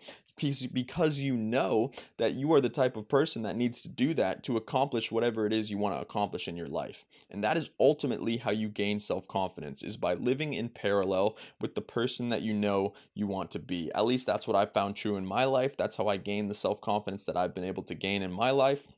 because 0.72 1.18
you 1.18 1.37
know 1.37 1.90
that 2.16 2.35
you 2.35 2.53
are 2.53 2.61
the 2.61 2.68
type 2.68 2.96
of 2.96 3.09
person 3.09 3.42
that 3.42 3.57
needs 3.57 3.83
to 3.83 3.88
do 3.88 4.14
that 4.14 4.42
to 4.44 4.57
accomplish 4.57 5.12
whatever 5.12 5.46
it 5.46 5.53
is 5.53 5.70
you 5.70 5.79
want 5.79 5.94
to 5.94 6.00
accomplish 6.00 6.48
in 6.48 6.57
your 6.57 6.68
life. 6.68 7.05
And 7.31 7.44
that 7.44 7.57
is 7.57 7.70
ultimately 7.79 8.37
how 8.37 8.50
you 8.50 8.68
gain 8.68 9.00
self-confidence 9.00 9.83
is 9.83 9.96
by 9.96 10.14
living 10.14 10.55
in 10.55 10.68
parallel 10.68 11.37
with 11.61 11.74
the 11.74 11.81
person 11.81 12.29
that 12.31 12.42
you 12.42 12.55
know 12.55 12.94
you 13.14 13.26
want 13.26 13.50
to 13.53 13.59
be. 13.59 13.90
At 13.94 14.07
least 14.07 14.26
that's 14.26 14.46
what 14.46 14.57
I 14.57 14.66
found 14.66 14.96
true 14.96 15.16
in 15.16 15.26
my 15.26 15.44
life. 15.44 15.76
That's 15.76 15.96
how 15.96 16.09
I 16.09 16.16
gained 16.16 16.50
the 16.50 16.55
self-confidence 16.55 17.24
that 17.24 17.37
I've 17.37 17.55
been 17.55 17.64
able 17.64 17.83
to 17.85 17.94
gain 17.94 18.22
in 18.22 18.33
my 18.33 18.50
life. 18.50 18.88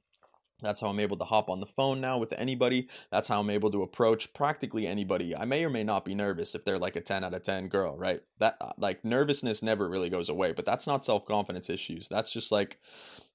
That's 0.62 0.81
how 0.81 0.88
I'm 0.88 1.01
able 1.01 1.16
to 1.16 1.25
hop 1.25 1.51
on 1.51 1.61
the 1.61 1.66
phone 1.66 2.01
now 2.01 2.18
with 2.18 2.33
anybody. 2.35 2.88
That's 3.11 3.29
how 3.29 3.40
I'm 3.40 3.51
able 3.51 3.70
to 3.72 3.83
approach 3.83 4.33
practically 4.33 4.87
anybody. 4.87 5.37
I 5.37 5.44
may 5.44 5.64
or 5.64 5.70
may 5.70 5.85
not 5.85 6.05
be 6.05 6.14
nervous 6.14 6.55
if 6.55 6.64
they're 6.64 6.79
like 6.79 6.96
a 6.96 7.01
10 7.01 7.25
out 7.25 7.35
of 7.35 7.42
10 7.42 7.68
girl, 7.68 7.96
right? 7.96 8.22
That 8.38 8.57
uh, 8.61 8.72
like 8.79 9.05
nervousness 9.05 9.62
never 9.62 9.88
really 9.88 10.11
goes 10.11 10.29
away, 10.29 10.53
but 10.53 10.64
that's 10.64 10.87
not 10.87 11.05
self-confidence 11.05 11.68
issues. 11.68 12.09
That's 12.09 12.33
just 12.33 12.53
like 12.53 12.79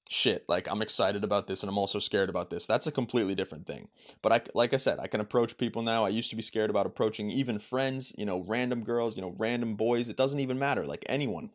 shit, 0.08 0.44
like 0.48 0.70
I'm 0.70 0.82
excited 0.82 1.22
about 1.22 1.46
this 1.46 1.62
and 1.62 1.70
I'm 1.70 1.78
also 1.78 1.98
scared 1.98 2.30
about 2.30 2.50
this. 2.50 2.66
That's 2.66 2.86
a 2.86 2.92
completely 2.92 3.34
different 3.34 3.66
thing. 3.66 3.88
But 4.22 4.32
I 4.32 4.40
like 4.54 4.74
I 4.74 4.78
said, 4.78 4.98
I 4.98 5.06
can 5.06 5.20
approach 5.20 5.58
people 5.58 5.82
now. 5.82 6.04
I 6.04 6.08
used 6.08 6.30
to 6.30 6.36
be 6.36 6.42
scared 6.42 6.70
about 6.70 6.86
approaching 6.86 7.30
even 7.30 7.58
friends, 7.58 8.12
you 8.16 8.24
know, 8.24 8.40
random 8.46 8.84
girls, 8.84 9.16
you 9.16 9.22
know, 9.22 9.34
random 9.38 9.74
boys. 9.74 10.08
It 10.08 10.16
doesn't 10.16 10.40
even 10.40 10.58
matter, 10.58 10.86
like 10.86 11.04
anyone. 11.08 11.50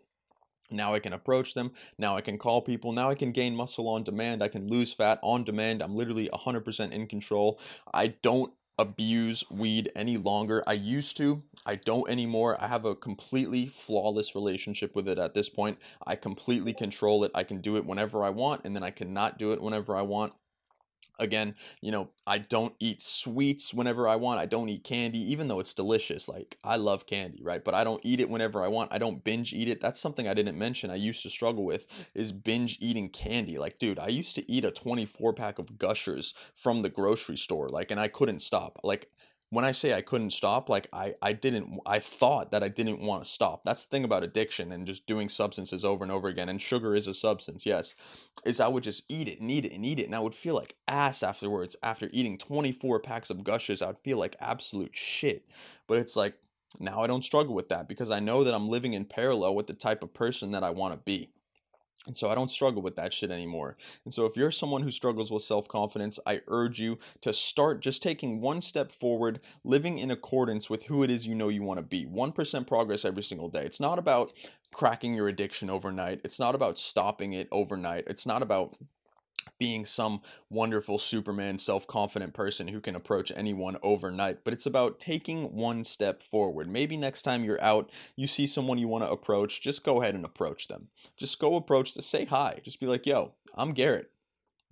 Now 0.73 0.93
I 0.93 0.99
can 0.99 1.13
approach 1.13 1.53
them. 1.53 1.71
Now 1.97 2.17
I 2.17 2.21
can 2.21 2.37
call 2.37 2.61
people. 2.61 2.91
Now 2.91 3.09
I 3.09 3.15
can 3.15 3.31
gain 3.31 3.55
muscle 3.55 3.87
on 3.87 4.03
demand. 4.03 4.43
I 4.43 4.47
can 4.47 4.67
lose 4.67 4.93
fat 4.93 5.19
on 5.21 5.43
demand. 5.43 5.81
I'm 5.81 5.95
literally 5.95 6.29
100% 6.33 6.91
in 6.91 7.07
control. 7.07 7.59
I 7.93 8.07
don't 8.07 8.53
abuse 8.79 9.43
weed 9.51 9.91
any 9.95 10.17
longer. 10.17 10.63
I 10.65 10.73
used 10.73 11.15
to, 11.17 11.43
I 11.65 11.75
don't 11.75 12.09
anymore. 12.09 12.61
I 12.61 12.67
have 12.67 12.85
a 12.85 12.95
completely 12.95 13.67
flawless 13.67 14.33
relationship 14.33 14.95
with 14.95 15.07
it 15.07 15.19
at 15.19 15.33
this 15.33 15.47
point. 15.47 15.77
I 16.05 16.15
completely 16.15 16.73
control 16.73 17.23
it. 17.23 17.31
I 17.35 17.43
can 17.43 17.61
do 17.61 17.77
it 17.77 17.85
whenever 17.85 18.23
I 18.23 18.29
want, 18.29 18.65
and 18.65 18.75
then 18.75 18.83
I 18.83 18.89
cannot 18.89 19.37
do 19.37 19.51
it 19.51 19.61
whenever 19.61 19.95
I 19.95 20.01
want 20.01 20.33
again 21.19 21.53
you 21.81 21.91
know 21.91 22.09
i 22.25 22.37
don't 22.37 22.73
eat 22.79 23.01
sweets 23.01 23.73
whenever 23.73 24.07
i 24.07 24.15
want 24.15 24.39
i 24.39 24.45
don't 24.45 24.69
eat 24.69 24.83
candy 24.83 25.19
even 25.31 25.47
though 25.47 25.59
it's 25.59 25.73
delicious 25.73 26.27
like 26.27 26.57
i 26.63 26.75
love 26.75 27.05
candy 27.05 27.41
right 27.43 27.63
but 27.63 27.73
i 27.73 27.83
don't 27.83 28.01
eat 28.03 28.19
it 28.19 28.29
whenever 28.29 28.63
i 28.63 28.67
want 28.67 28.91
i 28.93 28.97
don't 28.97 29.23
binge 29.23 29.53
eat 29.53 29.67
it 29.67 29.79
that's 29.79 29.99
something 29.99 30.27
i 30.27 30.33
didn't 30.33 30.57
mention 30.57 30.89
i 30.89 30.95
used 30.95 31.21
to 31.21 31.29
struggle 31.29 31.65
with 31.65 31.85
is 32.15 32.31
binge 32.31 32.77
eating 32.81 33.09
candy 33.09 33.57
like 33.57 33.77
dude 33.77 33.99
i 33.99 34.07
used 34.07 34.35
to 34.35 34.51
eat 34.51 34.65
a 34.65 34.71
24 34.71 35.33
pack 35.33 35.59
of 35.59 35.77
gushers 35.77 36.33
from 36.55 36.81
the 36.81 36.89
grocery 36.89 37.37
store 37.37 37.69
like 37.69 37.91
and 37.91 37.99
i 37.99 38.07
couldn't 38.07 38.41
stop 38.41 38.79
like 38.83 39.09
when 39.53 39.65
I 39.65 39.71
say 39.71 39.93
I 39.93 40.01
couldn't 40.01 40.31
stop, 40.31 40.67
like 40.67 40.87
I, 40.91 41.13
I 41.21 41.33
didn't, 41.33 41.79
I 41.85 41.99
thought 41.99 42.49
that 42.51 42.63
I 42.63 42.69
didn't 42.69 43.01
want 43.01 43.23
to 43.23 43.29
stop. 43.29 43.63
That's 43.63 43.85
the 43.85 43.89
thing 43.91 44.03
about 44.03 44.23
addiction 44.23 44.71
and 44.71 44.87
just 44.87 45.05
doing 45.05 45.29
substances 45.29 45.85
over 45.85 46.03
and 46.03 46.11
over 46.11 46.27
again. 46.27 46.49
And 46.49 46.59
sugar 46.59 46.95
is 46.95 47.05
a 47.05 47.13
substance, 47.13 47.63
yes. 47.63 47.93
Is 48.45 48.59
I 48.59 48.67
would 48.67 48.83
just 48.83 49.03
eat 49.09 49.29
it 49.29 49.39
and 49.39 49.51
eat 49.51 49.65
it 49.65 49.73
and 49.73 49.85
eat 49.85 49.99
it. 49.99 50.05
And 50.05 50.15
I 50.15 50.19
would 50.19 50.33
feel 50.33 50.55
like 50.55 50.75
ass 50.87 51.21
afterwards. 51.21 51.75
After 51.83 52.09
eating 52.11 52.39
24 52.39 53.01
packs 53.01 53.29
of 53.29 53.43
gushers, 53.43 53.83
I 53.83 53.87
would 53.87 53.99
feel 53.99 54.17
like 54.17 54.35
absolute 54.39 54.95
shit. 54.95 55.47
But 55.85 55.99
it's 55.99 56.15
like, 56.15 56.33
now 56.79 57.03
I 57.03 57.07
don't 57.07 57.23
struggle 57.23 57.53
with 57.53 57.69
that 57.69 57.87
because 57.87 58.09
I 58.09 58.19
know 58.19 58.43
that 58.43 58.55
I'm 58.55 58.69
living 58.69 58.93
in 58.93 59.05
parallel 59.05 59.53
with 59.53 59.67
the 59.67 59.75
type 59.75 60.01
of 60.01 60.15
person 60.15 60.49
that 60.51 60.63
I 60.63 60.71
want 60.71 60.95
to 60.95 60.99
be. 60.99 61.29
And 62.05 62.15
so 62.15 62.29
I 62.29 62.35
don't 62.35 62.51
struggle 62.51 62.81
with 62.81 62.95
that 62.97 63.13
shit 63.13 63.31
anymore. 63.31 63.77
And 64.03 64.13
so 64.13 64.25
if 64.25 64.35
you're 64.35 64.51
someone 64.51 64.81
who 64.81 64.91
struggles 64.91 65.31
with 65.31 65.43
self 65.43 65.67
confidence, 65.67 66.19
I 66.25 66.41
urge 66.47 66.79
you 66.79 66.99
to 67.21 67.33
start 67.33 67.81
just 67.81 68.03
taking 68.03 68.41
one 68.41 68.61
step 68.61 68.91
forward, 68.91 69.39
living 69.63 69.99
in 69.99 70.11
accordance 70.11 70.69
with 70.69 70.83
who 70.83 71.03
it 71.03 71.09
is 71.09 71.25
you 71.25 71.35
know 71.35 71.49
you 71.49 71.63
want 71.63 71.77
to 71.77 71.83
be. 71.83 72.05
1% 72.05 72.67
progress 72.67 73.05
every 73.05 73.23
single 73.23 73.49
day. 73.49 73.63
It's 73.63 73.79
not 73.79 73.99
about 73.99 74.33
cracking 74.73 75.13
your 75.13 75.27
addiction 75.27 75.69
overnight, 75.69 76.21
it's 76.23 76.39
not 76.39 76.55
about 76.55 76.79
stopping 76.79 77.33
it 77.33 77.47
overnight, 77.51 78.05
it's 78.07 78.25
not 78.25 78.41
about 78.41 78.75
being 79.59 79.85
some 79.85 80.21
wonderful 80.49 80.97
Superman, 80.97 81.57
self 81.57 81.87
confident 81.87 82.33
person 82.33 82.67
who 82.67 82.81
can 82.81 82.95
approach 82.95 83.31
anyone 83.35 83.77
overnight, 83.81 84.43
but 84.43 84.53
it's 84.53 84.65
about 84.65 84.99
taking 84.99 85.55
one 85.55 85.83
step 85.83 86.23
forward. 86.23 86.67
Maybe 86.67 86.97
next 86.97 87.21
time 87.21 87.43
you're 87.43 87.61
out, 87.61 87.91
you 88.15 88.27
see 88.27 88.47
someone 88.47 88.77
you 88.77 88.87
want 88.87 89.03
to 89.03 89.11
approach, 89.11 89.61
just 89.61 89.83
go 89.83 90.01
ahead 90.01 90.15
and 90.15 90.25
approach 90.25 90.67
them. 90.67 90.87
Just 91.17 91.39
go 91.39 91.55
approach 91.55 91.93
to 91.93 92.01
say 92.01 92.25
hi. 92.25 92.59
Just 92.63 92.79
be 92.79 92.87
like, 92.87 93.05
yo, 93.05 93.33
I'm 93.55 93.73
Garrett. 93.73 94.11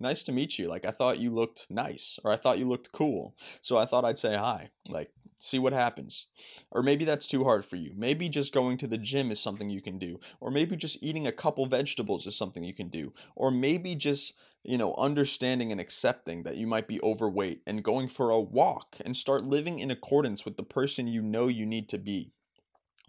Nice 0.00 0.24
to 0.24 0.32
meet 0.32 0.58
you. 0.58 0.66
Like, 0.66 0.84
I 0.84 0.90
thought 0.90 1.20
you 1.20 1.30
looked 1.30 1.68
nice, 1.70 2.18
or 2.24 2.32
I 2.32 2.36
thought 2.36 2.58
you 2.58 2.68
looked 2.68 2.90
cool. 2.90 3.36
So 3.60 3.78
I 3.78 3.84
thought 3.84 4.04
I'd 4.04 4.18
say 4.18 4.36
hi. 4.36 4.70
Like, 4.88 5.10
see 5.42 5.58
what 5.58 5.72
happens. 5.72 6.26
Or 6.70 6.82
maybe 6.82 7.04
that's 7.04 7.26
too 7.26 7.44
hard 7.44 7.64
for 7.64 7.76
you. 7.76 7.92
Maybe 7.96 8.28
just 8.28 8.54
going 8.54 8.78
to 8.78 8.86
the 8.86 8.98
gym 8.98 9.30
is 9.30 9.40
something 9.40 9.68
you 9.68 9.82
can 9.82 9.98
do. 9.98 10.20
Or 10.40 10.50
maybe 10.50 10.76
just 10.76 11.02
eating 11.02 11.26
a 11.26 11.32
couple 11.32 11.66
vegetables 11.66 12.26
is 12.26 12.36
something 12.36 12.62
you 12.62 12.74
can 12.74 12.88
do. 12.88 13.12
Or 13.34 13.50
maybe 13.50 13.94
just 13.94 14.34
you 14.64 14.78
know, 14.78 14.94
understanding 14.94 15.72
and 15.72 15.80
accepting 15.80 16.44
that 16.44 16.56
you 16.56 16.68
might 16.68 16.86
be 16.86 17.02
overweight 17.02 17.60
and 17.66 17.82
going 17.82 18.06
for 18.06 18.30
a 18.30 18.38
walk 18.38 18.96
and 19.04 19.16
start 19.16 19.42
living 19.42 19.80
in 19.80 19.90
accordance 19.90 20.44
with 20.44 20.56
the 20.56 20.62
person 20.62 21.08
you 21.08 21.20
know 21.20 21.48
you 21.48 21.66
need 21.66 21.88
to 21.88 21.98
be 21.98 22.30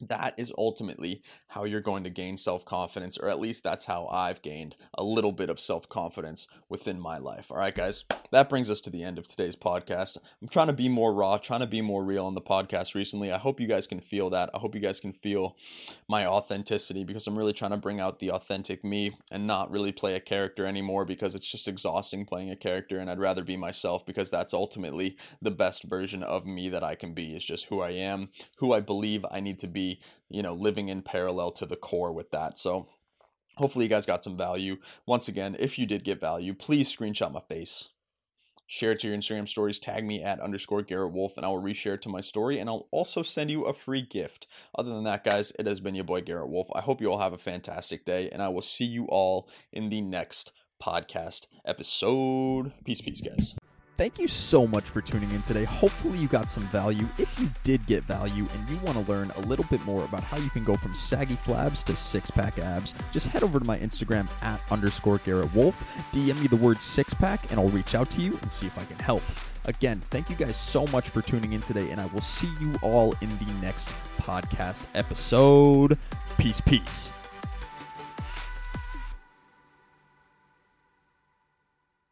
that 0.02 0.34
is 0.38 0.54
ultimately 0.58 1.22
how 1.48 1.64
you're 1.64 1.82
going 1.82 2.04
to 2.04 2.10
gain 2.10 2.38
self 2.38 2.66
confidence, 2.66 3.18
or 3.18 3.30
at 3.30 3.40
least 3.40 3.64
that's 3.64 3.86
how 3.86 4.08
I've 4.08 4.42
gained 4.42 4.76
a 4.96 5.04
little 5.04 5.32
bit 5.32 5.50
of 5.50 5.60
self 5.60 5.88
confidence 5.88 6.48
within 6.70 7.00
my 7.00 7.18
life. 7.18 7.52
All 7.52 7.58
right, 7.58 7.76
guys, 7.76 8.04
that 8.32 8.50
brings 8.50 8.70
us 8.70 8.82
to 8.82 8.90
the 8.90 9.04
end 9.04 9.18
of 9.18 9.28
today's 9.28 9.56
podcast. 9.56 10.18
I'm 10.42 10.48
trying 10.48 10.68
to 10.68 10.74
be 10.74 10.90
more 10.90 11.14
raw, 11.14 11.38
trying 11.38 11.62
to 11.62 11.68
be 11.68 11.82
more 11.82 12.04
real 12.04 12.26
on 12.26 12.36
the 12.36 12.42
podcast 12.42 12.96
recently. 12.96 13.32
I 13.32 13.38
hope 13.38 13.60
you 13.60 13.68
guys 13.68 13.88
can 13.88 14.00
feel 14.00 14.30
that. 14.32 14.50
I 14.54 14.60
hope 14.60 14.76
you 14.76 14.82
guys 14.82 15.00
can 15.00 15.14
feel 15.14 15.58
my 16.08 16.26
authenticity 16.26 17.04
because 17.04 17.28
I'm 17.28 17.38
really 17.38 17.54
trying 17.54 17.72
to 17.72 17.78
bring 17.78 18.00
out 18.00 18.20
the 18.20 18.32
authentic 18.32 18.84
me 18.84 19.16
and 19.32 19.48
not 19.48 19.72
really 19.72 19.92
play 19.92 20.16
a 20.16 20.20
character 20.20 20.66
anymore 20.66 21.06
because 21.06 21.36
it's 21.36 21.48
just 21.48 21.68
exhausting 21.68 22.26
playing 22.26 22.52
a 22.52 22.56
character, 22.56 23.00
and 23.00 23.10
I'd 23.10 23.20
rather 23.20 23.44
be 23.44 23.58
myself 23.58 24.06
because 24.06 24.30
that's 24.30 24.54
ultimately 24.54 25.18
the 25.42 25.52
best 25.52 25.84
version 25.84 26.24
of 26.24 26.46
me 26.46 26.70
that 26.70 26.84
I 26.84 26.96
can 26.96 27.14
be, 27.14 27.36
is 27.36 27.46
just 27.46 27.66
who 27.66 27.82
I 27.82 27.92
am, 27.92 28.30
who 28.58 28.74
I 28.74 28.82
believe 28.82 29.26
I 29.32 29.40
need 29.40 29.60
to 29.60 29.68
be 29.84 30.00
you 30.34 30.42
know, 30.42 30.54
living 30.54 30.90
in 30.90 31.02
parallel 31.02 31.52
to 31.52 31.66
the 31.66 31.76
core 31.76 32.12
with 32.12 32.32
that. 32.32 32.58
So 32.58 32.90
hopefully 33.56 33.86
you 33.86 33.90
guys 33.90 34.06
got 34.06 34.24
some 34.24 34.36
value. 34.36 34.78
Once 35.06 35.28
again, 35.28 35.56
if 35.60 35.78
you 35.78 35.86
did 35.86 36.04
get 36.04 36.20
value, 36.20 36.54
please 36.54 36.94
screenshot 36.94 37.32
my 37.32 37.40
face. 37.40 37.90
Share 38.66 38.94
it 38.94 39.02
to 39.02 39.08
your 39.08 39.18
Instagram 39.18 39.48
stories, 39.48 39.78
tag 39.78 40.04
me 40.04 40.24
at 40.24 40.40
underscore 40.40 40.82
Garrett 40.82 41.12
Wolf, 41.12 41.38
and 41.38 41.46
I 41.46 41.50
will 41.50 41.62
reshare 41.62 41.94
it 41.94 42.02
to 42.04 42.10
my 42.10 42.22
story, 42.22 42.58
and 42.58 42.70
I'll 42.70 42.88
also 42.92 43.22
send 43.22 43.52
you 43.52 43.66
a 43.66 43.74
free 43.74 44.02
gift. 44.02 44.48
Other 44.74 44.92
than 44.92 45.04
that, 45.04 45.24
guys, 45.24 45.52
it 45.60 45.68
has 45.68 45.80
been 45.80 45.94
your 45.94 46.06
boy 46.06 46.22
Garrett 46.22 46.50
Wolf. 46.50 46.70
I 46.74 46.82
hope 46.82 47.00
you 47.00 47.12
all 47.12 47.20
have 47.20 47.34
a 47.34 47.38
fantastic 47.38 48.06
day, 48.06 48.30
and 48.30 48.42
I 48.42 48.48
will 48.48 48.64
see 48.64 48.86
you 48.86 49.06
all 49.10 49.50
in 49.74 49.90
the 49.90 50.02
next 50.02 50.54
podcast 50.82 51.48
episode. 51.66 52.74
Peace, 52.86 53.02
peace, 53.02 53.22
guys. 53.22 53.56
Thank 53.96 54.20
you 54.20 54.28
so 54.28 54.66
much 54.66 54.90
for 54.90 55.02
tuning 55.02 55.30
in 55.32 55.44
today. 55.44 55.66
Hopefully, 55.66 56.18
you 56.18 56.28
got 56.28 56.50
some 56.50 56.64
value. 56.64 57.06
If 57.20 57.40
you 57.40 57.48
did 57.64 57.86
get 57.86 58.04
value 58.04 58.48
and 58.54 58.70
you 58.70 58.78
want 58.78 58.98
to 58.98 59.12
learn 59.12 59.30
a 59.32 59.42
little 59.42 59.66
bit 59.70 59.86
more 59.86 60.04
about 60.04 60.24
how 60.24 60.38
you 60.38 60.50
can 60.50 60.64
go 60.64 60.76
from 60.76 60.96
saggy 60.96 61.36
flabs 61.36 61.84
to 61.84 61.96
six 61.96 62.32
pack 62.32 62.58
abs, 62.58 62.96
just 63.12 63.28
head 63.28 63.44
over 63.44 63.60
to 63.60 63.66
my 63.66 63.78
Instagram 63.78 64.28
at 64.42 64.60
underscore 64.72 65.20
Garrett 65.20 65.54
Wolf. 65.54 65.76
DM 66.12 66.42
me 66.42 66.48
the 66.48 66.56
word 66.56 66.82
six 66.82 67.14
pack 67.14 67.52
and 67.52 67.60
I'll 67.60 67.70
reach 67.70 67.94
out 67.94 68.10
to 68.12 68.22
you 68.22 68.38
and 68.42 68.52
see 68.52 68.66
if 68.66 68.78
I 68.80 68.84
can 68.86 68.98
help. 68.98 69.22
Again, 69.66 70.00
thank 70.00 70.30
you 70.30 70.36
guys 70.36 70.58
so 70.58 70.88
much 70.88 71.10
for 71.10 71.22
tuning 71.22 71.54
in 71.54 71.62
today, 71.62 71.90
and 71.92 72.02
I 72.02 72.06
will 72.08 72.22
see 72.22 72.52
you 72.60 72.74
all 72.82 73.14
in 73.22 73.30
the 73.38 73.54
next 73.62 73.90
podcast 74.18 74.86
episode. 74.96 75.98
Peace, 76.38 76.60
peace. 76.60 77.12